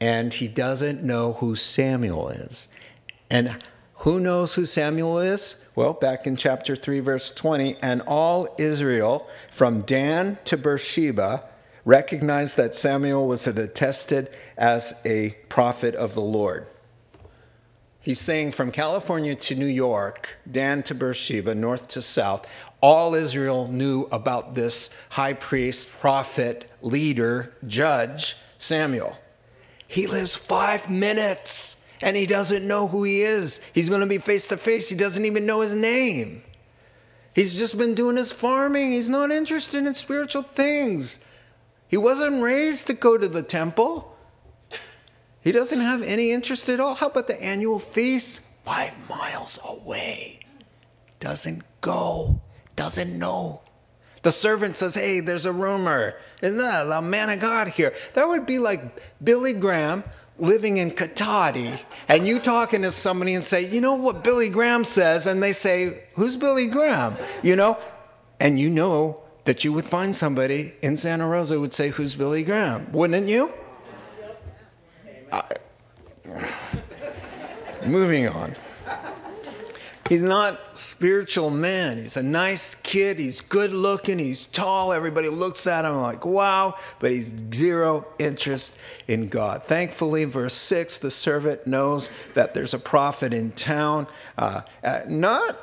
and 0.00 0.34
he 0.34 0.48
doesn't 0.48 1.02
know 1.02 1.34
who 1.34 1.54
Samuel 1.54 2.30
is. 2.30 2.68
And 3.30 3.56
who 4.02 4.18
knows 4.18 4.54
who 4.54 4.66
Samuel 4.66 5.20
is? 5.20 5.54
Well, 5.76 5.92
back 5.92 6.26
in 6.26 6.34
chapter 6.34 6.74
3, 6.74 6.98
verse 6.98 7.30
20, 7.30 7.76
and 7.80 8.02
all 8.02 8.52
Israel 8.58 9.28
from 9.48 9.82
Dan 9.82 10.38
to 10.44 10.56
Beersheba 10.56 11.44
recognized 11.84 12.56
that 12.56 12.74
Samuel 12.74 13.28
was 13.28 13.46
attested 13.46 14.28
as 14.58 15.00
a 15.04 15.36
prophet 15.48 15.94
of 15.94 16.14
the 16.14 16.20
Lord. 16.20 16.66
He's 18.00 18.20
saying 18.20 18.52
from 18.52 18.72
California 18.72 19.36
to 19.36 19.54
New 19.54 19.66
York, 19.66 20.36
Dan 20.50 20.82
to 20.82 20.96
Beersheba, 20.96 21.54
north 21.54 21.86
to 21.88 22.02
south, 22.02 22.44
all 22.80 23.14
Israel 23.14 23.68
knew 23.68 24.08
about 24.10 24.56
this 24.56 24.90
high 25.10 25.34
priest, 25.34 25.88
prophet, 26.00 26.68
leader, 26.80 27.54
judge, 27.68 28.36
Samuel. 28.58 29.16
He 29.86 30.08
lives 30.08 30.34
five 30.34 30.90
minutes 30.90 31.76
and 32.02 32.16
he 32.16 32.26
doesn't 32.26 32.66
know 32.66 32.88
who 32.88 33.04
he 33.04 33.22
is. 33.22 33.60
He's 33.72 33.88
going 33.88 34.00
to 34.00 34.06
be 34.06 34.18
face 34.18 34.48
to 34.48 34.56
face. 34.56 34.88
He 34.88 34.96
doesn't 34.96 35.24
even 35.24 35.46
know 35.46 35.60
his 35.60 35.76
name. 35.76 36.42
He's 37.34 37.54
just 37.54 37.78
been 37.78 37.94
doing 37.94 38.16
his 38.16 38.32
farming. 38.32 38.92
He's 38.92 39.08
not 39.08 39.30
interested 39.30 39.86
in 39.86 39.94
spiritual 39.94 40.42
things. 40.42 41.24
He 41.88 41.96
wasn't 41.96 42.42
raised 42.42 42.86
to 42.88 42.94
go 42.94 43.16
to 43.16 43.28
the 43.28 43.42
temple. 43.42 44.16
He 45.40 45.52
doesn't 45.52 45.80
have 45.80 46.02
any 46.02 46.30
interest 46.30 46.68
at 46.68 46.80
all. 46.80 46.94
How 46.94 47.06
about 47.06 47.26
the 47.26 47.42
annual 47.42 47.78
feast? 47.78 48.42
Five 48.64 48.94
miles 49.08 49.58
away. 49.64 50.40
Doesn't 51.20 51.62
go 51.80 52.40
doesn't 52.76 53.18
know. 53.18 53.62
The 54.22 54.32
servant 54.32 54.76
says, 54.76 54.94
Hey, 54.94 55.20
there's 55.20 55.46
a 55.46 55.52
rumor. 55.52 56.16
Isn't 56.40 56.58
that 56.58 56.86
a 56.90 57.02
man 57.02 57.30
of 57.30 57.40
God 57.40 57.68
here? 57.68 57.94
That 58.14 58.28
would 58.28 58.46
be 58.46 58.58
like 58.58 58.80
Billy 59.22 59.52
Graham 59.52 60.04
living 60.38 60.76
in 60.76 60.90
Cotati 60.90 61.82
and 62.08 62.26
you 62.26 62.38
talking 62.38 62.82
to 62.82 62.90
somebody 62.90 63.34
and 63.34 63.44
say, 63.44 63.68
You 63.68 63.80
know 63.80 63.94
what 63.94 64.24
Billy 64.24 64.48
Graham 64.48 64.84
says? 64.84 65.26
And 65.26 65.42
they 65.42 65.52
say, 65.52 66.04
Who's 66.14 66.36
Billy 66.36 66.66
Graham? 66.66 67.16
You 67.42 67.56
know? 67.56 67.78
And 68.40 68.58
you 68.58 68.70
know 68.70 69.20
that 69.44 69.64
you 69.64 69.72
would 69.72 69.86
find 69.86 70.14
somebody 70.14 70.74
in 70.82 70.96
Santa 70.96 71.26
Rosa 71.26 71.58
would 71.58 71.74
say, 71.74 71.90
Who's 71.90 72.14
Billy 72.14 72.44
Graham? 72.44 72.90
Wouldn't 72.92 73.28
you? 73.28 73.52
I, 75.30 75.44
moving 77.86 78.28
on. 78.28 78.54
He's 80.08 80.22
not 80.22 80.76
spiritual 80.76 81.50
man. 81.50 81.98
He's 81.98 82.16
a 82.16 82.22
nice 82.22 82.74
kid. 82.74 83.18
He's 83.18 83.40
good 83.40 83.72
looking. 83.72 84.18
He's 84.18 84.46
tall. 84.46 84.92
Everybody 84.92 85.28
looks 85.28 85.66
at 85.66 85.84
him 85.84 85.96
like, 85.96 86.26
wow, 86.26 86.74
but 86.98 87.12
he's 87.12 87.32
zero 87.54 88.06
interest 88.18 88.76
in 89.06 89.28
God. 89.28 89.62
Thankfully, 89.62 90.24
verse 90.24 90.54
6, 90.54 90.98
the 90.98 91.10
servant 91.10 91.66
knows 91.66 92.10
that 92.34 92.52
there's 92.52 92.74
a 92.74 92.78
prophet 92.78 93.32
in 93.32 93.52
town. 93.52 94.06
Uh, 94.36 94.62
uh, 94.82 95.00
not 95.08 95.56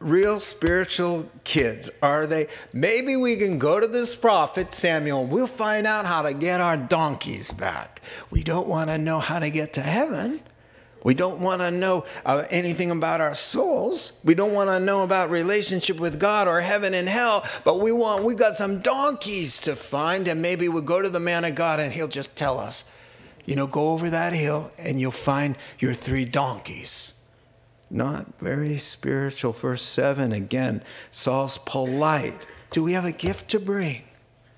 real 0.00 0.38
spiritual 0.38 1.28
kids, 1.44 1.90
are 2.02 2.26
they? 2.26 2.48
Maybe 2.72 3.16
we 3.16 3.36
can 3.36 3.58
go 3.58 3.80
to 3.80 3.86
this 3.86 4.14
prophet, 4.14 4.72
Samuel. 4.72 5.24
We'll 5.24 5.46
find 5.46 5.86
out 5.86 6.04
how 6.04 6.22
to 6.22 6.34
get 6.34 6.60
our 6.60 6.76
donkeys 6.76 7.50
back. 7.50 8.02
We 8.30 8.42
don't 8.42 8.66
want 8.66 8.90
to 8.90 8.98
know 8.98 9.18
how 9.18 9.38
to 9.38 9.50
get 9.50 9.72
to 9.74 9.80
heaven. 9.80 10.40
We 11.04 11.12
don't 11.12 11.38
want 11.38 11.60
to 11.60 11.70
know 11.70 12.06
uh, 12.24 12.44
anything 12.50 12.90
about 12.90 13.20
our 13.20 13.34
souls. 13.34 14.12
We 14.24 14.34
don't 14.34 14.54
want 14.54 14.70
to 14.70 14.80
know 14.80 15.04
about 15.04 15.28
relationship 15.28 16.00
with 16.00 16.18
God 16.18 16.48
or 16.48 16.62
heaven 16.62 16.94
and 16.94 17.06
hell, 17.06 17.44
but 17.62 17.78
we 17.78 17.92
want 17.92 18.24
we 18.24 18.34
got 18.34 18.54
some 18.54 18.80
donkeys 18.80 19.60
to 19.60 19.76
find 19.76 20.26
and 20.26 20.40
maybe 20.40 20.66
we'll 20.66 20.82
go 20.82 21.02
to 21.02 21.10
the 21.10 21.20
man 21.20 21.44
of 21.44 21.54
God 21.54 21.78
and 21.78 21.92
he'll 21.92 22.08
just 22.08 22.34
tell 22.36 22.58
us, 22.58 22.86
you 23.44 23.54
know, 23.54 23.66
go 23.66 23.92
over 23.92 24.08
that 24.08 24.32
hill 24.32 24.72
and 24.78 24.98
you'll 24.98 25.12
find 25.12 25.56
your 25.78 25.92
three 25.92 26.24
donkeys. 26.24 27.12
Not 27.90 28.38
very 28.40 28.78
spiritual. 28.78 29.52
Verse 29.52 29.82
7 29.82 30.32
again, 30.32 30.82
Saul's 31.10 31.58
polite. 31.58 32.46
Do 32.70 32.82
we 32.82 32.94
have 32.94 33.04
a 33.04 33.12
gift 33.12 33.50
to 33.50 33.60
bring? 33.60 34.04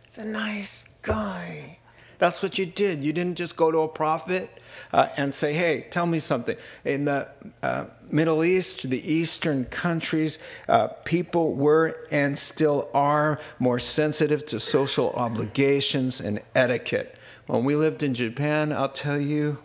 It's 0.05 0.17
a 0.17 0.25
nice 0.25 0.87
guy. 1.03 1.79
That's 2.19 2.43
what 2.43 2.59
you 2.59 2.67
did. 2.67 3.05
You 3.05 3.13
didn't 3.13 3.37
just 3.37 3.57
go 3.57 3.71
to 3.71 3.81
a 3.81 3.89
prophet 3.89 4.51
uh, 4.93 5.09
and 5.17 5.35
say, 5.35 5.53
hey, 5.53 5.87
tell 5.91 6.07
me 6.07 6.19
something. 6.19 6.57
In 6.85 7.05
the 7.05 7.29
uh, 7.63 7.87
Middle 8.11 8.45
East, 8.45 8.89
the 8.89 9.13
Eastern 9.13 9.65
countries, 9.67 10.39
uh, 10.69 10.89
people 11.05 11.55
were 11.55 11.97
and 12.11 12.39
still 12.39 12.89
are 12.95 13.41
more 13.59 13.79
sensitive 13.79 14.47
to 14.47 14.61
social 14.61 15.11
obligations 15.13 16.21
and 16.21 16.41
etiquette. 16.55 17.17
When 17.47 17.65
we 17.65 17.77
lived 17.77 18.03
in 18.03 18.15
Japan, 18.15 18.73
I'll 18.73 18.89
tell 18.89 19.21
you, 19.21 19.59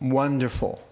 wonderful 0.00 0.82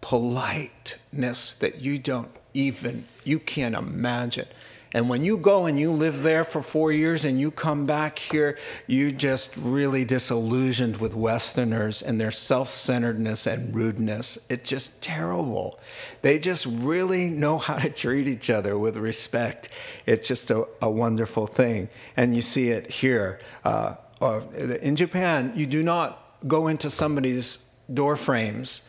politeness 0.00 1.52
that 1.54 1.80
you 1.80 1.98
don't 1.98 2.30
even, 2.54 3.06
you 3.24 3.38
can't 3.38 3.74
imagine. 3.74 4.46
And 4.94 5.08
when 5.08 5.22
you 5.22 5.36
go 5.36 5.66
and 5.66 5.78
you 5.78 5.92
live 5.92 6.22
there 6.22 6.44
for 6.44 6.62
four 6.62 6.92
years 6.92 7.24
and 7.24 7.38
you 7.38 7.50
come 7.50 7.84
back 7.84 8.18
here, 8.18 8.58
you 8.86 9.12
just 9.12 9.54
really 9.56 10.04
disillusioned 10.04 10.96
with 10.96 11.14
Westerners 11.14 12.00
and 12.00 12.20
their 12.20 12.30
self 12.30 12.68
centeredness 12.68 13.46
and 13.46 13.74
rudeness. 13.74 14.38
It's 14.48 14.68
just 14.68 15.00
terrible. 15.02 15.78
They 16.22 16.38
just 16.38 16.64
really 16.66 17.28
know 17.28 17.58
how 17.58 17.76
to 17.76 17.90
treat 17.90 18.28
each 18.28 18.48
other 18.48 18.78
with 18.78 18.96
respect. 18.96 19.68
It's 20.06 20.26
just 20.26 20.50
a, 20.50 20.66
a 20.80 20.90
wonderful 20.90 21.46
thing. 21.46 21.90
And 22.16 22.34
you 22.34 22.42
see 22.42 22.70
it 22.70 22.90
here. 22.90 23.40
Uh, 23.64 23.96
uh, 24.20 24.40
in 24.82 24.96
Japan, 24.96 25.52
you 25.54 25.66
do 25.66 25.82
not 25.82 26.24
go 26.46 26.66
into 26.66 26.90
somebody's 26.90 27.58
door 27.92 28.16
frames 28.16 28.82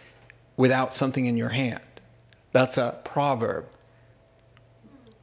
without 0.56 0.94
something 0.94 1.26
in 1.26 1.38
your 1.38 1.50
hand. 1.50 1.82
That's 2.52 2.78
a 2.78 3.00
proverb. 3.04 3.66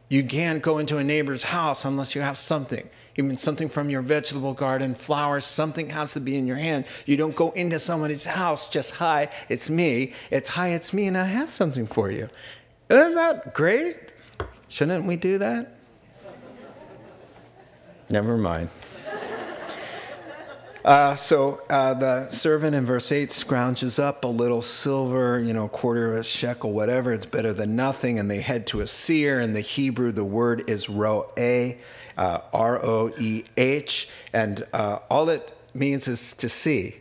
You 0.08 0.22
can't 0.22 0.62
go 0.62 0.78
into 0.78 0.98
a 0.98 1.04
neighbor's 1.04 1.44
house 1.44 1.84
unless 1.84 2.14
you 2.14 2.20
have 2.20 2.38
something. 2.38 2.88
Even 3.16 3.36
something 3.38 3.68
from 3.68 3.90
your 3.90 4.02
vegetable 4.02 4.52
garden, 4.52 4.94
flowers, 4.94 5.44
something 5.44 5.88
has 5.88 6.12
to 6.12 6.20
be 6.20 6.36
in 6.36 6.46
your 6.46 6.56
hand. 6.56 6.84
You 7.06 7.16
don't 7.16 7.34
go 7.34 7.50
into 7.52 7.78
somebody's 7.78 8.24
house 8.24 8.68
just, 8.68 8.92
hi, 8.92 9.30
it's 9.48 9.70
me. 9.70 10.12
It's, 10.30 10.50
hi, 10.50 10.68
it's 10.68 10.92
me, 10.92 11.06
and 11.06 11.16
I 11.16 11.24
have 11.24 11.50
something 11.50 11.86
for 11.86 12.10
you. 12.10 12.28
Isn't 12.88 13.14
that 13.14 13.54
great? 13.54 14.12
Shouldn't 14.68 15.06
we 15.06 15.16
do 15.16 15.38
that? 15.38 15.76
Never 18.08 18.36
mind. 18.36 18.68
Uh, 20.86 21.16
so 21.16 21.60
uh, 21.68 21.94
the 21.94 22.30
servant 22.30 22.76
in 22.76 22.86
verse 22.86 23.10
8 23.10 23.30
scrounges 23.30 24.00
up 24.00 24.22
a 24.22 24.28
little 24.28 24.62
silver, 24.62 25.40
you 25.40 25.52
know, 25.52 25.66
quarter 25.66 26.12
of 26.12 26.20
a 26.20 26.22
shekel, 26.22 26.72
whatever. 26.72 27.12
It's 27.12 27.26
better 27.26 27.52
than 27.52 27.74
nothing. 27.74 28.20
And 28.20 28.30
they 28.30 28.40
head 28.40 28.68
to 28.68 28.82
a 28.82 28.86
seer. 28.86 29.40
In 29.40 29.52
the 29.52 29.60
Hebrew, 29.60 30.12
the 30.12 30.24
word 30.24 30.70
is 30.70 30.86
roeh, 30.86 31.76
uh, 32.16 32.38
R 32.52 32.78
O 32.84 33.12
E 33.18 33.42
H. 33.56 34.08
And 34.32 34.64
uh, 34.72 35.00
all 35.10 35.28
it 35.28 35.52
means 35.74 36.06
is 36.06 36.32
to 36.34 36.48
see. 36.48 36.94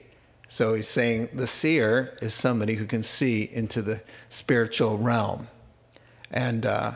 So 0.48 0.74
he's 0.74 0.88
saying 0.88 1.30
the 1.34 1.45
seer 1.45 2.17
is 2.24 2.34
somebody 2.34 2.74
who 2.74 2.88
can 2.88 3.04
see 3.04 3.43
into 3.43 3.84
the 3.84 4.02
spiritual 4.30 4.98
realm. 4.98 5.48
And 6.32 6.65
uh, 6.65 6.93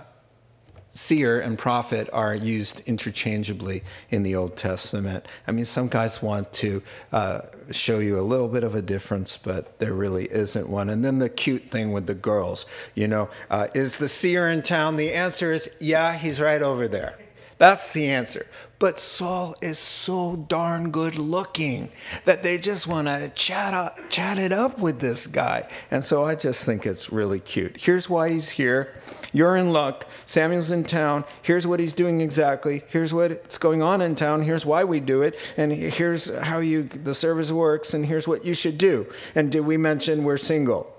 seer 0.91 1.39
and 1.39 1.57
prophet 1.57 2.09
are 2.11 2.33
used 2.35 2.81
interchangeably 2.85 3.83
in 4.09 4.23
the 4.23 4.35
Old 4.35 4.57
Testament. 4.57 5.25
I 5.47 5.51
mean, 5.51 5.65
some 5.65 5.87
guys 5.87 6.21
want 6.21 6.51
to 6.53 6.81
uh, 7.11 7.41
show 7.71 7.99
you 7.99 8.19
a 8.19 8.21
little 8.21 8.47
bit 8.47 8.63
of 8.63 8.75
a 8.75 8.81
difference, 8.81 9.37
but 9.37 9.79
there 9.79 9.93
really 9.93 10.25
isn't 10.25 10.67
one. 10.69 10.89
And 10.89 11.03
then 11.03 11.19
the 11.19 11.29
cute 11.29 11.69
thing 11.69 11.91
with 11.91 12.07
the 12.07 12.15
girls, 12.15 12.65
you 12.95 13.07
know, 13.07 13.29
uh, 13.49 13.67
is 13.73 13.97
the 13.97 14.09
seer 14.09 14.49
in 14.49 14.61
town? 14.61 14.95
The 14.95 15.13
answer 15.13 15.51
is 15.51 15.69
yeah, 15.79 16.15
he's 16.15 16.39
right 16.39 16.61
over 16.61 16.87
there. 16.87 17.17
That's 17.59 17.91
the 17.91 18.07
answer. 18.07 18.47
But 18.79 18.99
Saul 18.99 19.55
is 19.61 19.77
so 19.77 20.37
darn 20.37 20.91
good 20.91 21.15
looking 21.15 21.91
that 22.23 22.41
they 22.41 22.57
just 22.57 22.87
want 22.87 23.09
to 23.09 23.29
chat, 23.35 24.09
chat 24.09 24.37
it 24.37 24.53
up 24.53 24.79
with 24.79 25.01
this 25.01 25.27
guy. 25.27 25.67
And 25.91 26.05
so 26.05 26.23
I 26.23 26.35
just 26.35 26.65
think 26.65 26.85
it's 26.85 27.11
really 27.11 27.41
cute. 27.41 27.81
Here's 27.81 28.09
why 28.09 28.29
he's 28.29 28.51
here. 28.51 28.95
You're 29.31 29.55
in 29.55 29.71
luck. 29.71 30.05
Samuel's 30.25 30.71
in 30.71 30.83
town. 30.83 31.23
Here's 31.41 31.67
what 31.67 31.79
he's 31.79 31.93
doing 31.93 32.21
exactly. 32.21 32.83
Here's 32.87 33.13
what's 33.13 33.57
going 33.57 33.81
on 33.81 34.01
in 34.01 34.15
town. 34.15 34.41
Here's 34.41 34.65
why 34.65 34.83
we 34.83 34.99
do 34.99 35.21
it. 35.21 35.37
And 35.57 35.71
here's 35.71 36.35
how 36.35 36.59
you 36.59 36.83
the 36.83 37.13
service 37.13 37.51
works. 37.51 37.93
And 37.93 38.05
here's 38.05 38.27
what 38.27 38.45
you 38.45 38.53
should 38.53 38.77
do. 38.77 39.11
And 39.35 39.51
did 39.51 39.61
we 39.61 39.77
mention 39.77 40.23
we're 40.23 40.37
single? 40.37 40.95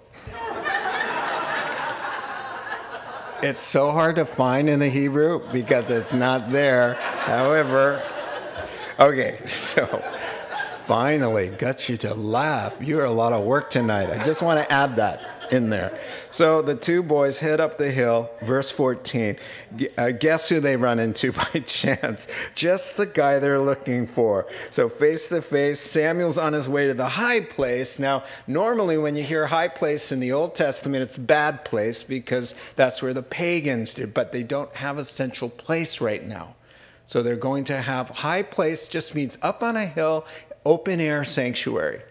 it's 3.42 3.60
so 3.60 3.90
hard 3.90 4.16
to 4.16 4.26
find 4.26 4.68
in 4.68 4.78
the 4.78 4.88
Hebrew 4.88 5.40
because 5.52 5.90
it's 5.90 6.12
not 6.12 6.50
there. 6.50 6.94
However, 6.94 8.02
okay, 8.98 9.38
so 9.44 9.86
finally 10.90 11.50
got 11.50 11.88
you 11.88 11.96
to 11.96 12.12
laugh. 12.14 12.76
You're 12.80 13.04
a 13.04 13.12
lot 13.12 13.32
of 13.32 13.44
work 13.44 13.70
tonight. 13.70 14.10
I 14.10 14.24
just 14.24 14.42
want 14.42 14.58
to 14.58 14.72
add 14.72 14.96
that 14.96 15.20
in 15.52 15.70
there. 15.70 15.96
So 16.32 16.62
the 16.62 16.74
two 16.74 17.04
boys 17.04 17.38
head 17.38 17.60
up 17.60 17.78
the 17.78 17.92
hill, 17.92 18.28
verse 18.42 18.72
14. 18.72 19.36
Uh, 19.96 20.10
guess 20.10 20.48
who 20.48 20.58
they 20.58 20.74
run 20.74 20.98
into 20.98 21.30
by 21.54 21.60
chance? 21.64 22.26
Just 22.56 22.96
the 22.96 23.06
guy 23.06 23.38
they're 23.38 23.60
looking 23.60 24.04
for. 24.04 24.48
So 24.70 24.88
face 24.88 25.28
to 25.28 25.42
face, 25.42 25.78
Samuel's 25.78 26.38
on 26.38 26.54
his 26.54 26.68
way 26.68 26.88
to 26.88 26.94
the 26.94 27.10
high 27.10 27.42
place. 27.42 28.00
Now, 28.00 28.24
normally 28.48 28.98
when 28.98 29.14
you 29.14 29.22
hear 29.22 29.46
high 29.46 29.68
place 29.68 30.10
in 30.10 30.18
the 30.18 30.32
Old 30.32 30.56
Testament, 30.56 31.04
it's 31.04 31.16
bad 31.16 31.64
place 31.64 32.02
because 32.02 32.56
that's 32.74 33.00
where 33.00 33.14
the 33.14 33.22
pagans 33.22 33.94
did, 33.94 34.12
but 34.12 34.32
they 34.32 34.42
don't 34.42 34.74
have 34.74 34.98
a 34.98 35.04
central 35.04 35.50
place 35.50 36.00
right 36.00 36.26
now. 36.26 36.56
So 37.10 37.24
they're 37.24 37.34
going 37.34 37.64
to 37.64 37.76
have 37.76 38.08
high 38.08 38.44
place, 38.44 38.86
just 38.86 39.16
means 39.16 39.36
up 39.42 39.64
on 39.64 39.74
a 39.74 39.84
hill, 39.84 40.24
open 40.64 41.00
air 41.00 41.24
sanctuary. 41.24 42.02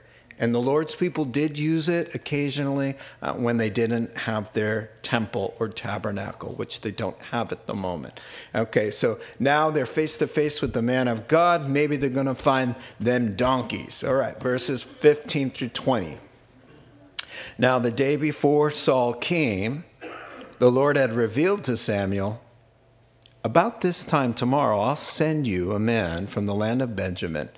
And 0.42 0.56
the 0.56 0.60
Lord's 0.60 0.96
people 0.96 1.26
did 1.26 1.60
use 1.60 1.90
it 1.90 2.16
occasionally 2.16 2.96
uh, 3.22 3.34
when 3.34 3.58
they 3.58 3.70
didn't 3.70 4.18
have 4.20 4.54
their 4.54 4.90
temple 5.02 5.54
or 5.60 5.68
tabernacle, 5.68 6.54
which 6.54 6.80
they 6.80 6.92
don't 6.92 7.22
have 7.24 7.52
at 7.52 7.68
the 7.68 7.74
moment. 7.74 8.22
Okay, 8.56 8.90
so 8.90 9.20
now 9.38 9.70
they're 9.70 9.86
face 9.86 10.16
to 10.18 10.28
face 10.28 10.62
with 10.62 10.74
the 10.74 10.82
man 10.82 11.10
of 11.10 11.28
God. 11.28 11.70
Maybe 11.70 11.98
they're 11.98 12.10
going 12.10 12.26
to 12.26 12.36
find 12.36 12.76
them 13.02 13.36
donkeys. 13.36 14.02
All 14.02 14.14
right, 14.14 14.40
verses 14.40 14.82
15 14.84 15.52
through 15.52 15.70
20. 15.70 16.18
Now, 17.58 17.78
the 17.78 17.92
day 17.92 18.16
before 18.16 18.72
Saul 18.72 19.14
came, 19.14 19.84
the 20.60 20.72
Lord 20.72 20.96
had 20.96 21.14
revealed 21.14 21.66
to 21.66 21.76
Samuel, 21.76 22.42
About 23.44 23.82
this 23.82 24.06
time 24.06 24.34
tomorrow, 24.34 24.80
I'll 24.80 24.96
send 24.96 25.48
you 25.48 25.74
a 25.74 25.80
man 25.80 26.28
from 26.28 26.46
the 26.46 26.56
land 26.56 26.82
of 26.82 26.96
Benjamin, 26.96 27.50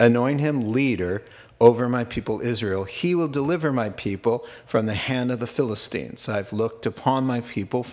anoint 0.00 0.40
him 0.40 0.72
leader 0.72 1.22
over 1.60 1.88
my 1.88 2.04
people 2.04 2.40
Israel. 2.40 2.84
He 2.84 3.14
will 3.14 3.28
deliver 3.28 3.72
my 3.72 3.90
people 3.90 4.46
from 4.64 4.86
the 4.86 4.94
hand 4.94 5.30
of 5.30 5.38
the 5.38 5.46
Philistines. 5.46 6.28
I've 6.28 6.52
looked 6.52 6.86
upon 6.86 7.26
my 7.26 7.42
people. 7.42 7.86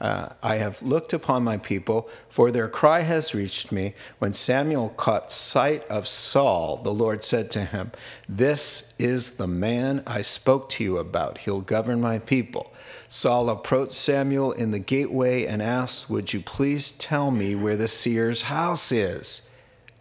Uh, 0.00 0.30
I 0.42 0.56
have 0.56 0.82
looked 0.82 1.12
upon 1.12 1.44
my 1.44 1.56
people, 1.58 2.08
for 2.28 2.50
their 2.50 2.66
cry 2.66 3.02
has 3.02 3.32
reached 3.32 3.70
me. 3.70 3.94
When 4.18 4.34
Samuel 4.34 4.88
caught 4.88 5.30
sight 5.30 5.86
of 5.86 6.08
Saul, 6.08 6.78
the 6.78 6.92
Lord 6.92 7.22
said 7.22 7.52
to 7.52 7.64
him, 7.64 7.92
This 8.28 8.92
is 8.98 9.32
the 9.32 9.46
man 9.46 10.02
I 10.04 10.22
spoke 10.22 10.68
to 10.70 10.82
you 10.82 10.98
about. 10.98 11.38
He'll 11.38 11.60
govern 11.60 12.00
my 12.00 12.18
people. 12.18 12.72
Saul 13.06 13.48
approached 13.48 13.92
Samuel 13.92 14.50
in 14.50 14.72
the 14.72 14.80
gateway 14.80 15.46
and 15.46 15.62
asked, 15.62 16.10
Would 16.10 16.32
you 16.32 16.40
please 16.40 16.90
tell 16.90 17.30
me 17.30 17.54
where 17.54 17.76
the 17.76 17.86
seer's 17.86 18.42
house 18.42 18.90
is? 18.90 19.42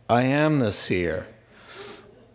I 0.09 0.23
am 0.23 0.57
the 0.57 0.71
seer. 0.71 1.27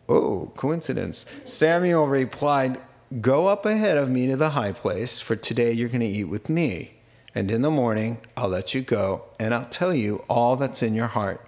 Oh, 0.09 0.53
coincidence. 0.57 1.27
Samuel 1.45 2.07
replied, 2.07 2.81
Go 3.21 3.47
up 3.47 3.65
ahead 3.65 3.97
of 3.97 4.11
me 4.11 4.27
to 4.27 4.37
the 4.37 4.51
high 4.51 4.73
place, 4.73 5.21
for 5.21 5.37
today 5.37 5.73
you're 5.73 5.89
going 5.89 6.01
to 6.01 6.07
eat 6.07 6.25
with 6.25 6.49
me. 6.49 6.95
And 7.35 7.51
in 7.51 7.63
the 7.63 7.71
morning, 7.71 8.19
I'll 8.37 8.49
let 8.49 8.75
you 8.75 8.81
go, 8.81 9.25
and 9.39 9.53
I'll 9.53 9.67
tell 9.67 9.95
you 9.95 10.25
all 10.29 10.57
that's 10.57 10.83
in 10.83 10.95
your 10.95 11.09
heart. 11.09 11.47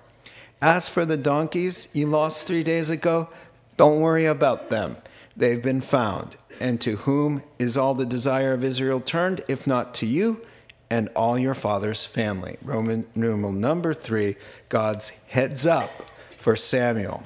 As 0.60 0.88
for 0.88 1.04
the 1.04 1.16
donkeys 1.16 1.88
you 1.92 2.06
lost 2.06 2.46
three 2.46 2.62
days 2.62 2.90
ago, 2.90 3.28
don't 3.76 4.00
worry 4.00 4.26
about 4.26 4.70
them. 4.70 4.96
They've 5.36 5.62
been 5.62 5.80
found. 5.80 6.36
And 6.60 6.80
to 6.80 6.96
whom 6.96 7.42
is 7.58 7.76
all 7.76 7.94
the 7.94 8.04
desire 8.04 8.52
of 8.52 8.64
Israel 8.64 9.00
turned, 9.00 9.40
if 9.48 9.66
not 9.66 9.94
to 9.96 10.06
you 10.06 10.44
and 10.90 11.08
all 11.14 11.38
your 11.38 11.54
father's 11.54 12.04
family? 12.04 12.56
Roman 12.62 13.06
numeral 13.14 13.52
number 13.52 13.94
three, 13.94 14.36
God's 14.68 15.10
heads 15.28 15.64
up 15.64 15.90
for 16.38 16.56
Samuel. 16.56 17.24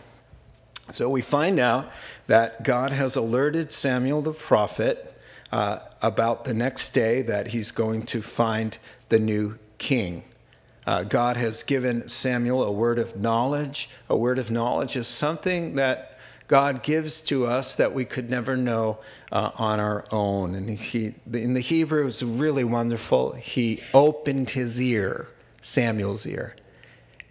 So 0.93 1.09
we 1.09 1.23
find 1.23 1.59
out 1.59 1.91
that 2.27 2.63
God 2.63 2.93
has 2.93 3.17
alerted 3.17 3.73
Samuel 3.73 4.23
the 4.23 4.33
prophet 4.33 5.19
uh, 5.51 5.81
about 6.01 6.45
the 6.45 6.55
next 6.55 6.91
day 6.91 7.23
that 7.23 7.49
he's 7.49 7.71
going 7.71 8.03
to 8.07 8.23
find 8.23 8.79
the 9.09 9.19
new 9.19 9.59
king. 9.79 10.25
Uh, 10.87 11.05
God 11.05 11.37
has 11.37 11.63
given 11.63 12.09
Samuel 12.09 12.65
a 12.65 12.73
word 12.73 12.99
of 12.99 13.17
knowledge. 13.17 13.89
A 14.09 14.17
word 14.17 14.39
of 14.39 14.51
knowledge 14.51 14.97
is 14.97 15.07
something 15.07 15.77
that 15.77 16.19
God 16.49 16.83
gives 16.83 17.21
to 17.23 17.47
us 17.47 17.77
that 17.77 17.95
we 17.95 18.05
could 18.05 18.29
never 18.29 18.57
know 18.57 18.99
uh, 19.31 19.53
on 19.57 19.81
our 19.81 20.05
own. 20.11 20.55
And 20.55 20.69
he, 20.69 21.15
in 21.33 21.55
the 21.55 21.61
Hebrew, 21.61 22.07
it's 22.07 22.23
really 22.23 22.65
wonderful. 22.65 23.33
He 23.33 23.81
opened 23.95 24.51
his 24.51 24.81
ear, 24.83 25.29
Samuel's 25.61 26.27
ear, 26.27 26.57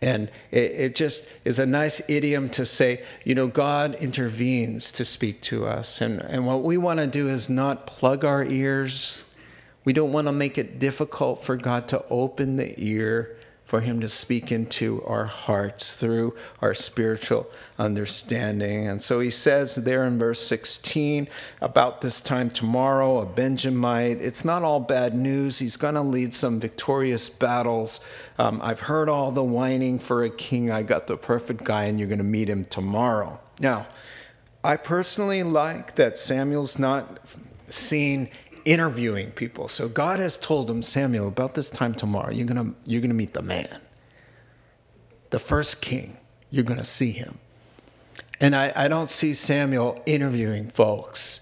and 0.02 0.30
it, 0.50 0.72
it, 0.72 0.96
just 0.96 1.26
is 1.46 1.60
a 1.60 1.66
nice 1.66 2.02
idiom 2.10 2.50
to 2.50 2.66
say, 2.66 3.04
you 3.24 3.36
know, 3.36 3.48
God 3.48 3.96
intervenes 3.96 4.92
to 4.94 5.06
speak 5.06 5.42
to 5.42 5.66
us. 5.66 6.02
And, 6.02 6.22
and 6.22 6.48
what 6.48 6.64
we 6.64 6.76
want 6.78 7.00
to 7.00 7.08
do 7.08 7.30
is 7.30 7.50
not 7.50 7.86
plug 7.86 8.26
our 8.26 8.44
ears. 8.44 9.26
We 9.86 9.94
don't 9.94 10.12
want 10.12 10.28
to 10.28 10.32
make 10.32 10.58
it 10.58 10.80
difficult 10.80 11.44
for 11.44 11.56
God 11.56 11.88
to 11.90 12.04
open 12.10 12.58
the 12.58 12.74
ear 12.84 13.38
for 13.72 13.80
him 13.80 14.02
to 14.02 14.10
speak 14.10 14.52
into 14.52 15.02
our 15.06 15.24
hearts 15.24 15.96
through 15.96 16.36
our 16.62 16.74
spiritual 16.74 17.50
understanding. 17.80 18.86
And 18.86 19.02
so 19.02 19.22
he 19.22 19.30
says 19.30 19.76
there 19.76 20.04
in 20.04 20.20
verse 20.20 20.42
16 20.42 21.30
about 21.62 22.02
this 22.02 22.20
time 22.20 22.50
tomorrow, 22.50 23.20
a 23.20 23.26
Benjamite. 23.26 24.18
It's 24.20 24.44
not 24.44 24.64
all 24.64 24.82
bad 24.82 25.16
news. 25.16 25.60
He's 25.60 25.78
going 25.78 25.96
to 25.96 26.02
lead 26.02 26.34
some 26.34 26.60
victorious 26.60 27.30
battles. 27.30 28.02
Um, 28.38 28.60
I've 28.62 28.82
heard 28.82 29.08
all 29.08 29.32
the 29.32 29.42
whining 29.42 30.00
for 30.00 30.26
a 30.26 30.30
king. 30.30 30.70
I 30.70 30.84
got 30.84 31.08
the 31.08 31.16
perfect 31.16 31.64
guy, 31.64 31.86
and 31.86 31.98
you're 31.98 32.10
going 32.10 32.18
to 32.18 32.26
meet 32.26 32.50
him 32.50 32.66
tomorrow. 32.66 33.40
Now, 33.62 33.88
I 34.66 34.76
personally 34.76 35.44
like 35.44 35.96
that 35.96 36.18
Samuel's 36.18 36.78
not 36.78 37.22
seen 37.70 38.28
interviewing 38.65 39.32
people. 39.32 39.67
So 39.67 39.88
God 39.88 40.19
has 40.19 40.38
told 40.38 40.69
him, 40.69 40.82
Samuel, 40.82 41.28
about 41.28 41.56
this 41.56 41.69
time 41.69 41.93
tomorrow, 41.93 42.32
you're 42.32 42.47
gonna 42.47 42.74
you're 42.86 43.02
gonna 43.02 43.13
meet 43.13 43.34
the 43.34 43.41
man, 43.41 43.82
the 45.30 45.39
first 45.39 45.82
king. 45.82 46.17
You're 46.50 46.65
gonna 46.65 46.86
see 46.86 47.12
him. 47.12 47.38
And 48.39 48.56
I, 48.56 48.74
I 48.76 48.88
don't 48.88 49.10
see 49.10 49.34
Samuel 49.34 50.02
interviewing 50.06 50.69
folks 50.69 51.41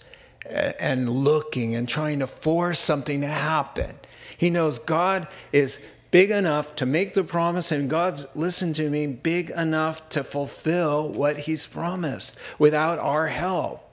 and 0.50 1.10
looking 1.10 1.76
and 1.76 1.88
trying 1.88 2.20
to 2.20 2.28
force 2.28 2.80
something 2.80 3.22
to 3.22 3.28
happen. 3.28 3.96
He 4.38 4.50
knows 4.50 4.80
God 4.80 5.28
is 5.52 5.80
big 6.12 6.32
enough 6.32 6.76
to 6.76 6.86
make 6.86 7.14
the 7.14 7.24
promise, 7.24 7.72
and 7.72 7.90
God's, 7.90 8.26
listen 8.36 8.74
to 8.74 8.90
me, 8.90 9.08
big 9.08 9.52
enough 9.52 10.08
to 10.10 10.24
fulfill 10.24 11.10
what 11.10 11.42
He's 11.42 11.68
promised 11.68 12.38
without 12.58 13.00
our 13.00 13.28
help. 13.28 13.89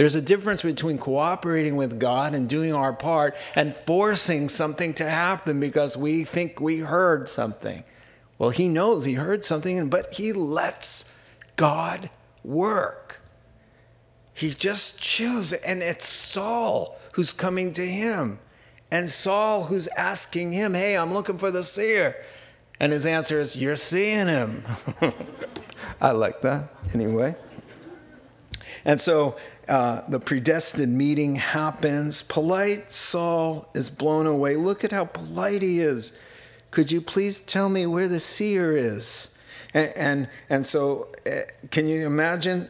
There's 0.00 0.14
a 0.14 0.22
difference 0.22 0.62
between 0.62 0.96
cooperating 0.96 1.76
with 1.76 2.00
God 2.00 2.34
and 2.34 2.48
doing 2.48 2.72
our 2.72 2.94
part 2.94 3.36
and 3.54 3.76
forcing 3.76 4.48
something 4.48 4.94
to 4.94 5.04
happen 5.04 5.60
because 5.60 5.94
we 5.94 6.24
think 6.24 6.58
we 6.58 6.78
heard 6.78 7.28
something. 7.28 7.84
Well, 8.38 8.48
he 8.48 8.66
knows 8.66 9.04
he 9.04 9.12
heard 9.12 9.44
something, 9.44 9.90
but 9.90 10.14
he 10.14 10.32
lets 10.32 11.12
God 11.56 12.08
work. 12.42 13.20
He 14.32 14.48
just 14.48 14.98
chooses, 14.98 15.52
and 15.60 15.82
it's 15.82 16.08
Saul 16.08 16.98
who's 17.12 17.34
coming 17.34 17.70
to 17.74 17.86
him, 17.86 18.38
and 18.90 19.10
Saul 19.10 19.64
who's 19.64 19.86
asking 19.98 20.54
him, 20.54 20.72
Hey, 20.72 20.96
I'm 20.96 21.12
looking 21.12 21.36
for 21.36 21.50
the 21.50 21.62
seer. 21.62 22.16
And 22.80 22.94
his 22.94 23.04
answer 23.04 23.38
is, 23.38 23.54
You're 23.54 23.76
seeing 23.76 24.28
him. 24.28 24.64
I 26.00 26.12
like 26.12 26.40
that 26.40 26.74
anyway. 26.94 27.36
And 28.84 28.98
so 28.98 29.36
uh, 29.70 30.02
the 30.08 30.18
predestined 30.18 30.98
meeting 30.98 31.36
happens. 31.36 32.22
Polite 32.22 32.90
Saul 32.90 33.68
is 33.72 33.88
blown 33.88 34.26
away. 34.26 34.56
Look 34.56 34.82
at 34.82 34.90
how 34.90 35.04
polite 35.04 35.62
he 35.62 35.78
is. 35.78 36.18
Could 36.72 36.90
you 36.90 37.00
please 37.00 37.38
tell 37.38 37.68
me 37.68 37.86
where 37.86 38.08
the 38.08 38.18
seer 38.18 38.76
is? 38.76 39.30
And, 39.72 39.92
and, 39.96 40.28
and 40.48 40.66
so, 40.66 41.08
uh, 41.24 41.42
can 41.70 41.86
you 41.86 42.04
imagine 42.04 42.68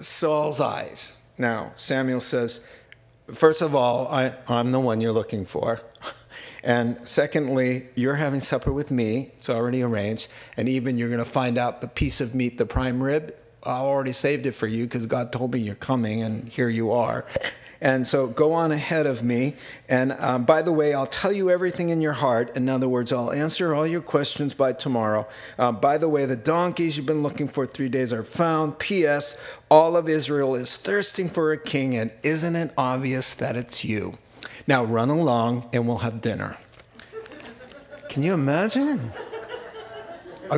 Saul's 0.00 0.60
eyes? 0.60 1.20
Now, 1.38 1.72
Samuel 1.74 2.20
says, 2.20 2.64
First 3.32 3.60
of 3.60 3.74
all, 3.74 4.06
I, 4.08 4.32
I'm 4.46 4.70
the 4.70 4.80
one 4.80 5.00
you're 5.00 5.12
looking 5.12 5.44
for. 5.44 5.80
And 6.64 7.08
secondly, 7.08 7.88
you're 7.96 8.14
having 8.14 8.38
supper 8.38 8.72
with 8.72 8.92
me. 8.92 9.32
It's 9.36 9.50
already 9.50 9.82
arranged. 9.82 10.28
And 10.56 10.68
even 10.68 10.96
you're 10.96 11.08
going 11.08 11.18
to 11.18 11.24
find 11.24 11.58
out 11.58 11.80
the 11.80 11.88
piece 11.88 12.20
of 12.20 12.36
meat, 12.36 12.56
the 12.56 12.66
prime 12.66 13.02
rib, 13.02 13.34
I 13.64 13.78
already 13.78 14.12
saved 14.12 14.46
it 14.46 14.52
for 14.52 14.66
you 14.66 14.84
because 14.84 15.06
God 15.06 15.32
told 15.32 15.52
me 15.52 15.60
you're 15.60 15.74
coming, 15.74 16.22
and 16.22 16.48
here 16.48 16.68
you 16.68 16.90
are. 16.90 17.24
And 17.80 18.06
so 18.06 18.28
go 18.28 18.52
on 18.52 18.70
ahead 18.70 19.06
of 19.06 19.24
me. 19.24 19.54
And 19.88 20.12
um, 20.12 20.44
by 20.44 20.62
the 20.62 20.72
way, 20.72 20.94
I'll 20.94 21.04
tell 21.04 21.32
you 21.32 21.50
everything 21.50 21.88
in 21.88 22.00
your 22.00 22.12
heart. 22.12 22.56
In 22.56 22.68
other 22.68 22.88
words, 22.88 23.12
I'll 23.12 23.32
answer 23.32 23.74
all 23.74 23.86
your 23.86 24.00
questions 24.00 24.54
by 24.54 24.72
tomorrow. 24.72 25.26
Uh, 25.58 25.72
by 25.72 25.98
the 25.98 26.08
way, 26.08 26.24
the 26.24 26.36
donkeys 26.36 26.96
you've 26.96 27.06
been 27.06 27.24
looking 27.24 27.48
for 27.48 27.66
three 27.66 27.88
days 27.88 28.12
are 28.12 28.22
found. 28.22 28.78
P.S. 28.78 29.36
All 29.68 29.96
of 29.96 30.08
Israel 30.08 30.54
is 30.54 30.76
thirsting 30.76 31.28
for 31.28 31.50
a 31.50 31.58
king, 31.58 31.96
and 31.96 32.12
isn't 32.22 32.54
it 32.54 32.72
obvious 32.78 33.34
that 33.34 33.56
it's 33.56 33.84
you? 33.84 34.16
Now 34.68 34.84
run 34.84 35.10
along 35.10 35.68
and 35.72 35.88
we'll 35.88 35.98
have 35.98 36.22
dinner. 36.22 36.56
Can 38.08 38.22
you 38.22 38.32
imagine? 38.32 39.10
Oh, 40.50 40.56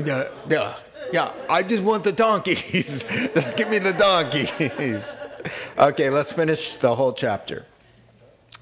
yeah, 0.51 0.75
yeah. 1.13 1.33
I 1.49 1.63
just 1.63 1.83
want 1.83 2.05
the 2.05 2.13
donkeys. 2.13 3.05
just 3.35 3.57
give 3.57 3.69
me 3.69 3.79
the 3.79 3.93
donkeys. 3.93 5.17
okay, 5.79 6.11
let's 6.11 6.33
finish 6.33 6.77
the 6.77 6.95
whole 6.95 7.13
chapter. 7.13 7.67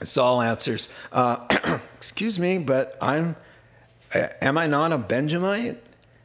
Saul 0.03 0.43
answers, 0.43 0.89
uh, 1.13 1.79
Excuse 1.97 2.39
me, 2.41 2.59
but 2.59 2.97
I'm, 3.01 3.37
uh, 4.13 4.27
am 4.41 4.59
I 4.59 4.67
not 4.67 4.91
a 4.91 4.99
Benjamite 4.99 5.81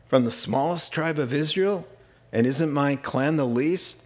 from 0.08 0.26
the 0.26 0.32
smallest 0.32 0.92
tribe 0.92 1.20
of 1.20 1.32
Israel? 1.32 1.88
And 2.32 2.48
isn't 2.48 2.72
my 2.72 2.96
clan 2.96 3.36
the 3.36 3.46
least 3.46 4.02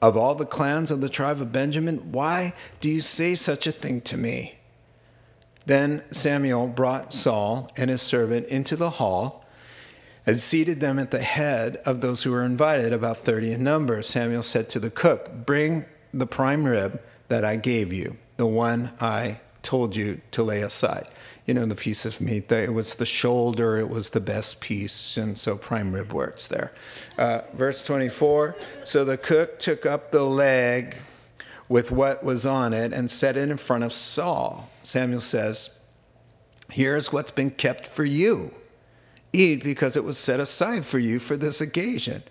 of 0.00 0.16
all 0.16 0.34
the 0.34 0.46
clans 0.46 0.90
of 0.90 1.00
the 1.00 1.08
tribe 1.08 1.40
of 1.40 1.50
Benjamin? 1.50 2.12
Why 2.12 2.54
do 2.80 2.88
you 2.88 3.00
say 3.00 3.34
such 3.34 3.66
a 3.66 3.72
thing 3.72 4.00
to 4.02 4.16
me? 4.16 4.54
Then 5.66 6.04
Samuel 6.12 6.68
brought 6.68 7.12
Saul 7.12 7.72
and 7.76 7.90
his 7.90 8.02
servant 8.02 8.46
into 8.46 8.76
the 8.76 8.90
hall 8.90 9.43
and 10.26 10.40
seated 10.40 10.80
them 10.80 10.98
at 10.98 11.10
the 11.10 11.22
head 11.22 11.76
of 11.84 12.00
those 12.00 12.22
who 12.22 12.32
were 12.32 12.44
invited, 12.44 12.92
about 12.92 13.18
30 13.18 13.52
in 13.52 13.62
number. 13.62 14.00
Samuel 14.02 14.42
said 14.42 14.68
to 14.70 14.78
the 14.78 14.90
cook, 14.90 15.46
Bring 15.46 15.84
the 16.12 16.26
prime 16.26 16.64
rib 16.64 17.00
that 17.28 17.44
I 17.44 17.56
gave 17.56 17.92
you, 17.92 18.16
the 18.36 18.46
one 18.46 18.92
I 19.00 19.40
told 19.62 19.96
you 19.96 20.20
to 20.32 20.42
lay 20.42 20.62
aside. 20.62 21.08
You 21.46 21.52
know, 21.52 21.66
the 21.66 21.74
piece 21.74 22.06
of 22.06 22.22
meat, 22.22 22.50
it 22.50 22.72
was 22.72 22.94
the 22.94 23.04
shoulder, 23.04 23.76
it 23.76 23.90
was 23.90 24.10
the 24.10 24.20
best 24.20 24.60
piece, 24.60 25.18
and 25.18 25.36
so 25.36 25.56
prime 25.56 25.94
rib 25.94 26.12
works 26.12 26.48
there. 26.48 26.72
Uh, 27.18 27.42
verse 27.52 27.84
24 27.84 28.56
So 28.82 29.04
the 29.04 29.18
cook 29.18 29.58
took 29.58 29.84
up 29.84 30.10
the 30.10 30.22
leg 30.22 30.96
with 31.68 31.90
what 31.90 32.24
was 32.24 32.46
on 32.46 32.72
it 32.72 32.92
and 32.92 33.10
set 33.10 33.36
it 33.36 33.50
in 33.50 33.56
front 33.58 33.84
of 33.84 33.92
Saul. 33.92 34.70
Samuel 34.82 35.20
says, 35.20 35.78
Here's 36.70 37.12
what's 37.12 37.30
been 37.30 37.50
kept 37.50 37.86
for 37.86 38.04
you 38.04 38.54
eat 39.34 39.62
because 39.62 39.96
it 39.96 40.04
was 40.04 40.16
set 40.16 40.40
aside 40.40 40.84
for 40.86 40.98
you 40.98 41.18
for 41.18 41.36
this 41.36 41.60
occasion. 41.60 42.22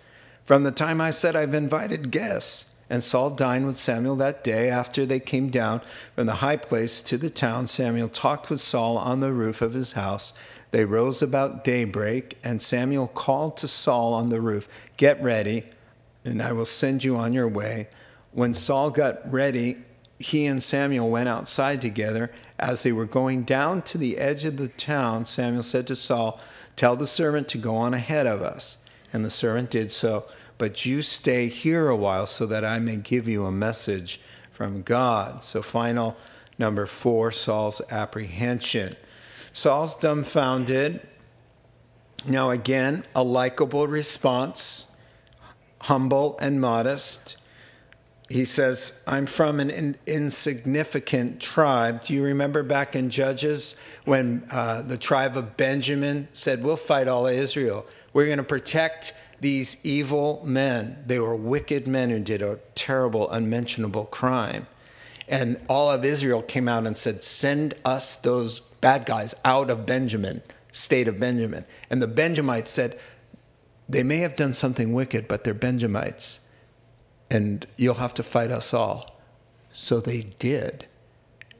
From 0.44 0.64
the 0.64 0.72
time 0.72 1.00
I 1.00 1.10
said 1.10 1.36
I've 1.36 1.54
invited 1.54 2.10
guests. 2.10 2.66
And 2.90 3.02
Saul 3.02 3.30
dined 3.30 3.66
with 3.66 3.78
Samuel 3.78 4.16
that 4.16 4.44
day 4.44 4.68
after 4.68 5.06
they 5.06 5.18
came 5.18 5.48
down 5.48 5.80
from 6.14 6.26
the 6.26 6.34
high 6.34 6.56
place 6.56 7.00
to 7.02 7.16
the 7.16 7.30
town. 7.30 7.66
Samuel 7.66 8.08
talked 8.08 8.50
with 8.50 8.60
Saul 8.60 8.98
on 8.98 9.20
the 9.20 9.32
roof 9.32 9.62
of 9.62 9.72
his 9.72 9.92
house. 9.92 10.34
They 10.70 10.84
rose 10.84 11.22
about 11.22 11.64
daybreak, 11.64 12.36
and 12.44 12.60
Samuel 12.60 13.08
called 13.08 13.56
to 13.58 13.68
Saul 13.68 14.12
on 14.12 14.28
the 14.28 14.40
roof, 14.40 14.68
Get 14.96 15.22
ready, 15.22 15.64
and 16.24 16.42
I 16.42 16.52
will 16.52 16.66
send 16.66 17.04
you 17.04 17.16
on 17.16 17.32
your 17.32 17.48
way. 17.48 17.88
When 18.32 18.54
Saul 18.54 18.90
got 18.90 19.32
ready, 19.32 19.78
he 20.24 20.46
and 20.46 20.62
Samuel 20.62 21.10
went 21.10 21.28
outside 21.28 21.82
together. 21.82 22.30
As 22.58 22.82
they 22.82 22.92
were 22.92 23.04
going 23.04 23.42
down 23.42 23.82
to 23.82 23.98
the 23.98 24.16
edge 24.16 24.46
of 24.46 24.56
the 24.56 24.68
town, 24.68 25.26
Samuel 25.26 25.62
said 25.62 25.86
to 25.88 25.96
Saul, 25.96 26.40
Tell 26.76 26.96
the 26.96 27.06
servant 27.06 27.46
to 27.48 27.58
go 27.58 27.76
on 27.76 27.92
ahead 27.92 28.26
of 28.26 28.40
us. 28.40 28.78
And 29.12 29.22
the 29.22 29.28
servant 29.28 29.70
did 29.70 29.92
so. 29.92 30.24
But 30.56 30.86
you 30.86 31.02
stay 31.02 31.48
here 31.48 31.88
a 31.88 31.96
while 31.96 32.26
so 32.26 32.46
that 32.46 32.64
I 32.64 32.78
may 32.78 32.96
give 32.96 33.28
you 33.28 33.44
a 33.44 33.52
message 33.52 34.18
from 34.50 34.80
God. 34.80 35.42
So, 35.42 35.60
final 35.60 36.16
number 36.58 36.86
four 36.86 37.30
Saul's 37.30 37.82
apprehension. 37.90 38.96
Saul's 39.52 39.94
dumbfounded. 39.94 41.06
Now, 42.26 42.48
again, 42.48 43.04
a 43.14 43.22
likable 43.22 43.86
response, 43.86 44.90
humble 45.82 46.38
and 46.40 46.62
modest 46.62 47.36
he 48.34 48.44
says, 48.44 48.94
I'm 49.06 49.26
from 49.26 49.60
an 49.60 49.70
in, 49.70 49.96
insignificant 50.06 51.40
tribe. 51.40 52.02
Do 52.02 52.14
you 52.14 52.24
remember 52.24 52.64
back 52.64 52.96
in 52.96 53.08
Judges 53.08 53.76
when 54.06 54.44
uh, 54.50 54.82
the 54.82 54.98
tribe 54.98 55.36
of 55.36 55.56
Benjamin 55.56 56.26
said, 56.32 56.64
We'll 56.64 56.74
fight 56.74 57.06
all 57.06 57.28
of 57.28 57.32
Israel? 57.32 57.86
We're 58.12 58.26
going 58.26 58.38
to 58.38 58.42
protect 58.42 59.14
these 59.40 59.76
evil 59.84 60.42
men. 60.44 61.04
They 61.06 61.20
were 61.20 61.36
wicked 61.36 61.86
men 61.86 62.10
who 62.10 62.18
did 62.18 62.42
a 62.42 62.58
terrible, 62.74 63.30
unmentionable 63.30 64.06
crime. 64.06 64.66
And 65.28 65.60
all 65.68 65.92
of 65.92 66.04
Israel 66.04 66.42
came 66.42 66.66
out 66.66 66.88
and 66.88 66.98
said, 66.98 67.22
Send 67.22 67.74
us 67.84 68.16
those 68.16 68.58
bad 68.80 69.06
guys 69.06 69.36
out 69.44 69.70
of 69.70 69.86
Benjamin, 69.86 70.42
state 70.72 71.06
of 71.06 71.20
Benjamin. 71.20 71.66
And 71.88 72.02
the 72.02 72.08
Benjamites 72.08 72.72
said, 72.72 72.98
They 73.88 74.02
may 74.02 74.18
have 74.18 74.34
done 74.34 74.54
something 74.54 74.92
wicked, 74.92 75.28
but 75.28 75.44
they're 75.44 75.54
Benjamites 75.54 76.40
and 77.34 77.66
you'll 77.76 77.94
have 77.94 78.14
to 78.14 78.22
fight 78.22 78.52
us 78.52 78.72
all. 78.72 79.20
So 79.72 79.98
they 79.98 80.20
did, 80.38 80.86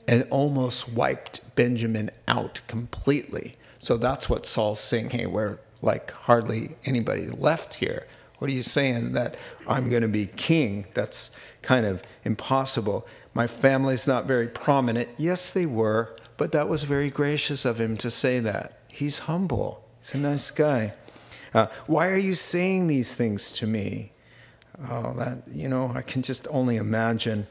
and 0.06 0.24
almost 0.30 0.88
wiped 0.88 1.56
Benjamin 1.56 2.10
out 2.28 2.60
completely. 2.68 3.56
So 3.80 3.96
that's 3.96 4.30
what 4.30 4.46
Saul's 4.46 4.78
saying. 4.78 5.10
Hey, 5.10 5.26
we're 5.26 5.58
like 5.82 6.12
hardly 6.12 6.76
anybody 6.84 7.26
left 7.26 7.74
here. 7.74 8.06
What 8.38 8.48
are 8.50 8.54
you 8.54 8.62
saying 8.62 9.12
that 9.12 9.36
I'm 9.66 9.90
going 9.90 10.02
to 10.02 10.08
be 10.08 10.26
king? 10.26 10.86
That's 10.94 11.32
kind 11.62 11.84
of 11.86 12.04
impossible. 12.24 13.04
My 13.34 13.48
family's 13.48 14.06
not 14.06 14.26
very 14.26 14.46
prominent. 14.46 15.08
Yes, 15.16 15.50
they 15.50 15.66
were, 15.66 16.14
but 16.36 16.52
that 16.52 16.68
was 16.68 16.84
very 16.84 17.10
gracious 17.10 17.64
of 17.64 17.80
him 17.80 17.96
to 17.96 18.12
say 18.12 18.38
that. 18.38 18.78
He's 18.86 19.20
humble, 19.20 19.84
he's 19.98 20.14
a 20.14 20.18
nice 20.18 20.52
guy. 20.52 20.94
Uh, 21.52 21.66
why 21.86 22.08
are 22.08 22.16
you 22.16 22.34
saying 22.34 22.86
these 22.86 23.16
things 23.16 23.50
to 23.52 23.66
me? 23.66 24.12
Oh, 24.90 25.14
that, 25.14 25.42
you 25.52 25.68
know, 25.68 25.92
I 25.94 26.02
can 26.02 26.22
just 26.22 26.48
only 26.50 26.76
imagine. 26.76 27.46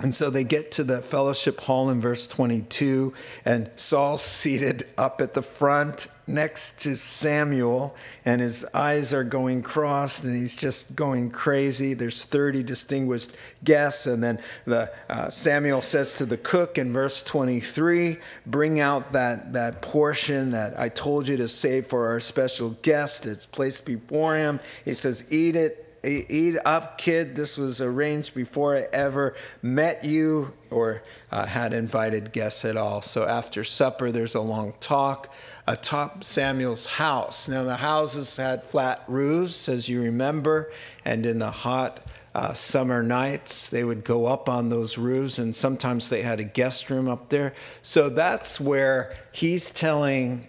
And 0.00 0.12
so 0.12 0.28
they 0.28 0.42
get 0.42 0.72
to 0.72 0.84
the 0.84 1.00
fellowship 1.02 1.60
hall 1.60 1.88
in 1.88 2.00
verse 2.00 2.26
22, 2.26 3.14
and 3.44 3.70
Saul's 3.76 4.22
seated 4.22 4.88
up 4.98 5.20
at 5.20 5.34
the 5.34 5.42
front 5.42 6.08
next 6.26 6.80
to 6.80 6.96
Samuel, 6.96 7.94
and 8.24 8.40
his 8.40 8.64
eyes 8.74 9.14
are 9.14 9.22
going 9.22 9.62
crossed, 9.62 10.24
and 10.24 10.36
he's 10.36 10.56
just 10.56 10.96
going 10.96 11.30
crazy. 11.30 11.94
There's 11.94 12.24
30 12.24 12.64
distinguished 12.64 13.36
guests, 13.62 14.08
and 14.08 14.24
then 14.24 14.40
the, 14.64 14.92
uh, 15.08 15.30
Samuel 15.30 15.80
says 15.80 16.16
to 16.16 16.26
the 16.26 16.38
cook 16.38 16.76
in 16.76 16.92
verse 16.92 17.22
23, 17.22 18.16
Bring 18.46 18.80
out 18.80 19.12
that, 19.12 19.52
that 19.52 19.80
portion 19.80 20.50
that 20.50 20.78
I 20.78 20.88
told 20.88 21.28
you 21.28 21.36
to 21.36 21.46
save 21.46 21.86
for 21.86 22.08
our 22.08 22.18
special 22.18 22.70
guest. 22.82 23.26
It's 23.26 23.46
placed 23.46 23.86
before 23.86 24.34
him. 24.34 24.58
He 24.84 24.94
says, 24.94 25.24
Eat 25.30 25.54
it 25.54 25.83
eat 26.04 26.56
up, 26.64 26.98
kid. 26.98 27.34
This 27.34 27.56
was 27.56 27.80
arranged 27.80 28.34
before 28.34 28.76
I 28.76 28.86
ever 28.92 29.34
met 29.62 30.04
you 30.04 30.52
or 30.70 31.02
uh, 31.30 31.46
had 31.46 31.72
invited 31.72 32.32
guests 32.32 32.64
at 32.64 32.76
all. 32.76 33.02
So 33.02 33.26
after 33.26 33.64
supper, 33.64 34.10
there's 34.10 34.34
a 34.34 34.40
long 34.40 34.74
talk 34.80 35.32
atop 35.66 36.24
Samuel's 36.24 36.86
house. 36.86 37.48
Now, 37.48 37.64
the 37.64 37.76
houses 37.76 38.36
had 38.36 38.64
flat 38.64 39.02
roofs, 39.08 39.68
as 39.68 39.88
you 39.88 40.02
remember, 40.02 40.70
and 41.04 41.24
in 41.24 41.38
the 41.38 41.50
hot 41.50 42.00
uh, 42.34 42.52
summer 42.52 43.02
nights, 43.02 43.70
they 43.70 43.84
would 43.84 44.04
go 44.04 44.26
up 44.26 44.48
on 44.48 44.68
those 44.68 44.98
roofs, 44.98 45.38
and 45.38 45.54
sometimes 45.54 46.08
they 46.08 46.22
had 46.22 46.40
a 46.40 46.44
guest 46.44 46.90
room 46.90 47.08
up 47.08 47.28
there. 47.28 47.54
So 47.82 48.08
that's 48.08 48.60
where 48.60 49.14
he's 49.32 49.70
telling 49.70 50.48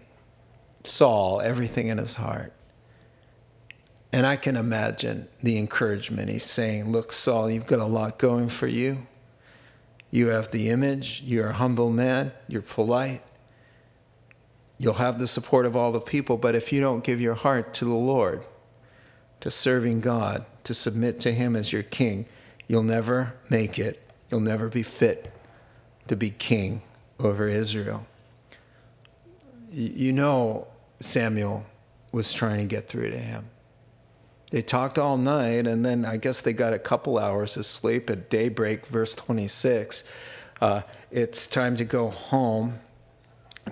Saul 0.83 1.41
everything 1.41 1.87
in 1.87 1.97
his 1.97 2.15
heart. 2.15 2.53
And 4.15 4.25
I 4.25 4.37
can 4.37 4.55
imagine 4.55 5.27
the 5.43 5.57
encouragement 5.57 6.29
he's 6.29 6.45
saying, 6.45 6.89
Look, 6.89 7.11
Saul, 7.11 7.51
you've 7.51 7.67
got 7.67 7.79
a 7.81 7.85
lot 7.85 8.17
going 8.17 8.47
for 8.47 8.65
you. 8.65 9.07
You 10.09 10.27
have 10.27 10.51
the 10.51 10.69
image, 10.69 11.21
you're 11.25 11.49
a 11.49 11.53
humble 11.53 11.89
man, 11.89 12.31
you're 12.47 12.61
polite. 12.61 13.23
You'll 14.77 14.93
have 14.93 15.19
the 15.19 15.27
support 15.27 15.65
of 15.65 15.75
all 15.75 15.91
the 15.91 15.99
people, 15.99 16.37
but 16.37 16.55
if 16.55 16.71
you 16.71 16.79
don't 16.79 17.03
give 17.03 17.19
your 17.19 17.33
heart 17.33 17.73
to 17.73 17.83
the 17.83 17.93
Lord, 17.93 18.45
to 19.41 19.51
serving 19.51 19.99
God, 19.99 20.45
to 20.63 20.73
submit 20.73 21.19
to 21.19 21.33
Him 21.33 21.53
as 21.53 21.73
your 21.73 21.83
king, 21.83 22.25
you'll 22.69 22.83
never 22.83 23.33
make 23.49 23.77
it. 23.77 24.01
You'll 24.31 24.39
never 24.39 24.69
be 24.69 24.83
fit 24.83 25.29
to 26.07 26.15
be 26.15 26.29
king 26.29 26.83
over 27.19 27.49
Israel. 27.49 28.07
You 29.73 30.13
know, 30.13 30.67
Samuel 31.01 31.65
was 32.13 32.31
trying 32.31 32.59
to 32.59 32.65
get 32.65 32.87
through 32.87 33.11
to 33.11 33.17
him. 33.17 33.49
They 34.51 34.61
talked 34.61 34.97
all 34.97 35.17
night, 35.17 35.67
and 35.67 35.83
then 35.83 36.05
I 36.05 36.17
guess 36.17 36.41
they 36.41 36.53
got 36.53 36.73
a 36.73 36.79
couple 36.79 37.17
hours 37.17 37.57
of 37.57 37.65
sleep 37.65 38.09
at 38.09 38.29
daybreak, 38.29 38.85
verse 38.85 39.15
26. 39.15 40.03
Uh, 40.61 40.81
it's 41.11 41.47
time 41.47 41.75
to 41.77 41.83
go 41.83 42.09
home 42.09 42.79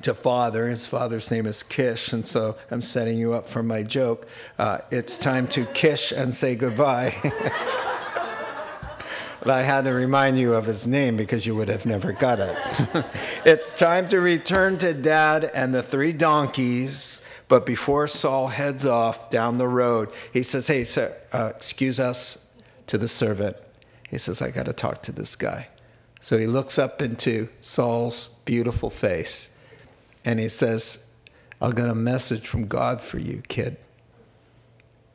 to 0.02 0.14
father. 0.14 0.68
His 0.68 0.88
father's 0.88 1.30
name 1.30 1.46
is 1.46 1.62
Kish, 1.64 2.12
and 2.12 2.26
so 2.26 2.58
I'm 2.72 2.82
setting 2.82 3.18
you 3.18 3.34
up 3.34 3.48
for 3.48 3.62
my 3.62 3.84
joke. 3.84 4.28
Uh, 4.58 4.80
it's 4.92 5.18
time 5.18 5.48
to 5.50 5.66
Kish 5.68 6.12
and 6.12 6.34
say 6.34 6.56
goodbye. 6.56 7.16
but 9.40 9.52
I 9.52 9.62
had 9.62 9.86
to 9.86 9.92
remind 9.92 10.40
you 10.40 10.54
of 10.54 10.66
his 10.66 10.88
name 10.88 11.16
because 11.16 11.46
you 11.46 11.56
would 11.56 11.68
have 11.68 11.86
never 11.86 12.12
got 12.14 12.40
it. 12.40 12.58
it's 13.46 13.74
time 13.74 14.08
to 14.08 14.20
return 14.20 14.78
to 14.80 14.94
dad 14.94 15.52
and 15.54 15.74
the 15.74 15.84
three 15.84 16.14
donkeys 16.14 17.22
but 17.54 17.68
before 17.68 18.08
Saul 18.08 18.48
heads 18.48 18.84
off 18.84 19.30
down 19.30 19.60
the 19.60 19.68
road, 19.68 20.10
he 20.34 20.42
says, 20.42 20.66
Hey, 20.66 20.84
sir, 20.84 21.16
uh, 21.32 21.52
excuse 21.56 22.00
us 22.00 22.44
to 22.88 22.98
the 22.98 23.08
servant. 23.08 23.56
He 24.10 24.18
says, 24.18 24.42
I 24.42 24.50
got 24.50 24.66
to 24.66 24.74
talk 24.74 25.04
to 25.04 25.12
this 25.12 25.36
guy. 25.36 25.68
So 26.20 26.40
he 26.40 26.48
looks 26.48 26.80
up 26.80 27.00
into 27.00 27.50
Saul's 27.62 28.30
beautiful 28.46 28.90
face 28.90 29.52
and 30.26 30.40
he 30.40 30.50
says, 30.50 31.06
I've 31.62 31.76
got 31.76 31.90
a 31.90 31.94
message 31.94 32.48
from 32.48 32.66
God 32.66 33.02
for 33.02 33.20
you, 33.20 33.44
kid. 33.48 33.78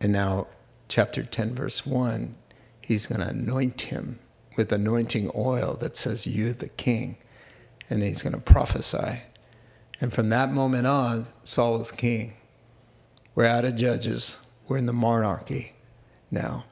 And 0.01 0.12
now, 0.12 0.47
chapter 0.86 1.24
10, 1.24 1.57
verse 1.57 1.84
1, 1.84 2.36
he's 2.80 3.09
going 3.09 3.20
to 3.20 3.30
anoint 3.30 3.80
him 3.80 4.20
with 4.57 4.70
anointing 4.70 5.32
oil 5.34 5.76
that 5.80 5.97
says, 5.97 6.24
You're 6.24 6.53
the 6.53 6.68
king. 6.68 7.16
And 7.91 8.01
he's 8.01 8.22
going 8.22 8.34
to 8.34 8.41
prophesy. 8.41 9.22
And 10.01 10.12
from 10.12 10.28
that 10.30 10.53
moment 10.53 10.86
on, 10.86 11.26
Saul 11.44 11.80
is 11.80 11.90
king. 11.90 12.34
We're 13.34 13.46
out 13.46 13.64
of 13.64 13.76
judges. 13.76 14.38
We're 14.66 14.78
in 14.78 14.86
the 14.86 14.92
monarchy 14.92 15.74
now. 16.30 16.64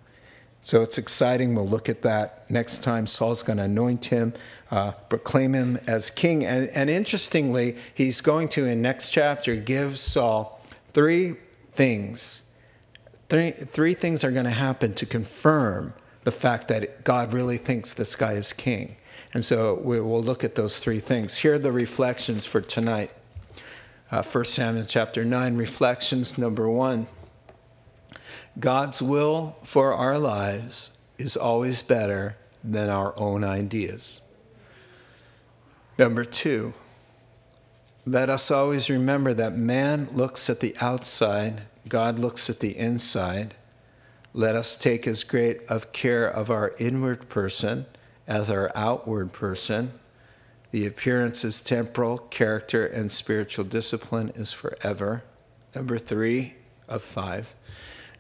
So 0.63 0.83
it's 0.83 0.99
exciting. 0.99 1.55
We'll 1.55 1.69
look 1.69 1.89
at 1.89 2.03
that 2.03 2.51
next 2.51 2.83
time. 2.83 3.07
Saul's 3.07 3.45
going 3.45 3.59
to 3.59 3.65
anoint 3.65 4.07
him, 4.07 4.35
uh, 4.71 4.93
proclaim 5.09 5.55
him 5.55 5.79
as 5.87 6.11
king. 6.11 6.45
And, 6.45 6.69
and 6.71 6.91
interestingly, 6.91 7.77
he's 7.95 8.21
going 8.21 8.49
to, 8.49 8.67
in 8.67 8.83
next 8.83 9.11
chapter, 9.11 9.55
give 9.55 9.97
Saul 9.97 10.61
three 10.93 11.35
things. 11.73 12.43
Three, 13.29 13.53
three 13.53 13.95
things 13.95 14.25
are 14.25 14.33
going 14.33 14.45
to 14.45 14.51
happen 14.51 14.93
to 14.95 15.07
confirm 15.07 15.95
the 16.25 16.33
fact 16.33 16.67
that 16.67 17.05
God 17.05 17.33
really 17.33 17.59
thinks 17.59 17.95
this 17.95 18.17
guy 18.17 18.33
is 18.33 18.53
king. 18.53 18.97
And 19.37 19.45
so 19.45 19.75
we 19.75 20.01
will 20.01 20.23
look 20.23 20.45
at 20.45 20.55
those 20.55 20.79
three 20.79 20.99
things. 20.99 21.37
Here 21.37 21.53
are 21.53 21.59
the 21.59 21.71
reflections 21.71 22.47
for 22.47 22.63
tonight. 22.63 23.11
Uh, 24.11 24.23
1 24.23 24.45
Samuel 24.47 24.87
chapter 24.87 25.27
9, 25.27 25.57
reflections 25.57 26.39
number 26.39 26.71
one 26.71 27.07
God's 28.59 29.03
will 29.03 29.59
for 29.63 29.93
our 29.93 30.19
lives 30.19 30.91
is 31.19 31.37
always 31.37 31.83
better 31.83 32.39
than 32.65 32.89
our 32.89 33.13
own 33.19 33.45
ideas. 33.45 34.23
Number 35.99 36.25
two, 36.25 36.73
let 38.07 38.31
us 38.31 38.51
always 38.51 38.89
remember 38.89 39.35
that 39.35 39.55
man 39.55 40.09
looks 40.15 40.49
at 40.49 40.61
the 40.61 40.75
outside, 40.81 41.65
God 41.87 42.19
looks 42.19 42.49
at 42.49 42.61
the 42.61 42.75
inside. 42.75 43.55
Let 44.33 44.57
us 44.57 44.79
take 44.79 45.07
as 45.07 45.25
great 45.25 45.63
of 45.65 45.93
care 45.93 46.27
of 46.27 46.51
our 46.51 46.75
inward 46.79 47.29
person 47.29 47.85
as 48.27 48.51
our 48.51 48.71
outward 48.75 49.33
person. 49.33 49.93
The 50.71 50.87
appearance 50.87 51.45
is 51.45 51.61
temporal, 51.61 52.19
character 52.19 52.87
and 52.87 53.11
spiritual 53.11 53.65
discipline 53.65 54.33
is 54.35 54.53
forever. 54.53 55.25
Number 55.75 55.99
three 55.99 56.55
of 56.89 57.03
five. 57.03 57.55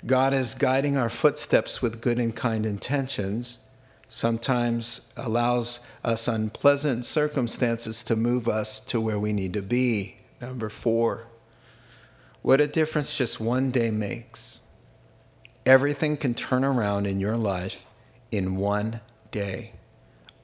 God 0.04 0.32
is 0.32 0.54
guiding 0.54 0.96
our 0.96 1.08
footsteps 1.08 1.82
with 1.82 2.00
good 2.00 2.18
and 2.18 2.34
kind 2.34 2.64
intentions, 2.64 3.58
sometimes 4.08 5.00
allows 5.16 5.80
us 6.04 6.28
unpleasant 6.28 7.04
circumstances 7.04 8.04
to 8.04 8.14
move 8.14 8.46
us 8.48 8.78
to 8.80 9.00
where 9.00 9.18
we 9.18 9.32
need 9.32 9.52
to 9.54 9.62
be. 9.62 10.16
Number 10.40 10.68
four. 10.68 11.26
What 12.42 12.60
a 12.60 12.68
difference 12.68 13.18
just 13.18 13.40
one 13.40 13.70
day 13.72 13.90
makes. 13.90 14.60
Everything 15.64 16.16
can 16.16 16.34
turn 16.34 16.64
around 16.64 17.06
in 17.06 17.18
your 17.18 17.36
life 17.36 17.86
in 18.30 18.56
one 18.56 19.00
day, 19.32 19.72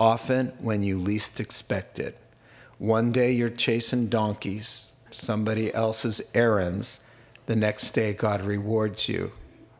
often 0.02 0.52
when 0.58 0.82
you 0.82 0.98
least 0.98 1.38
expect 1.38 2.00
it. 2.00 2.18
One 2.76 3.12
day 3.12 3.30
you're 3.30 3.48
chasing 3.48 4.08
donkeys, 4.08 4.90
somebody 5.12 5.72
else's 5.72 6.20
errands. 6.34 6.98
The 7.46 7.54
next 7.54 7.92
day, 7.92 8.12
God 8.12 8.42
rewards 8.42 9.08
you 9.08 9.30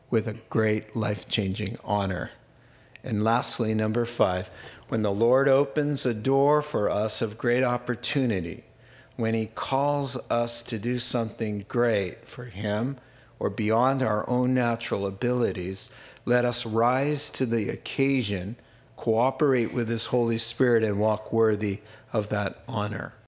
with 0.09 0.29
a 0.29 0.37
great 0.49 0.95
life 0.95 1.27
changing 1.27 1.77
honor. 1.83 2.31
And 3.03 3.21
lastly, 3.21 3.75
number 3.75 4.05
five, 4.05 4.49
when 4.87 5.01
the 5.01 5.11
Lord 5.11 5.49
opens 5.49 6.05
a 6.05 6.13
door 6.13 6.61
for 6.61 6.89
us 6.89 7.21
of 7.21 7.37
great 7.37 7.65
opportunity, 7.65 8.63
when 9.17 9.33
He 9.33 9.47
calls 9.47 10.15
us 10.29 10.63
to 10.63 10.79
do 10.79 10.99
something 10.99 11.65
great 11.67 12.29
for 12.29 12.45
Him 12.45 12.95
or 13.39 13.49
beyond 13.49 14.01
our 14.01 14.29
own 14.29 14.53
natural 14.53 15.05
abilities, 15.05 15.89
let 16.23 16.45
us 16.45 16.65
rise 16.65 17.29
to 17.31 17.45
the 17.45 17.67
occasion, 17.67 18.55
cooperate 19.03 19.73
with 19.73 19.89
His 19.89 20.05
Holy 20.05 20.37
Spirit, 20.37 20.81
and 20.81 20.97
walk 20.97 21.33
worthy 21.33 21.81
of 22.13 22.29
that 22.29 22.63
honor. 22.69 23.13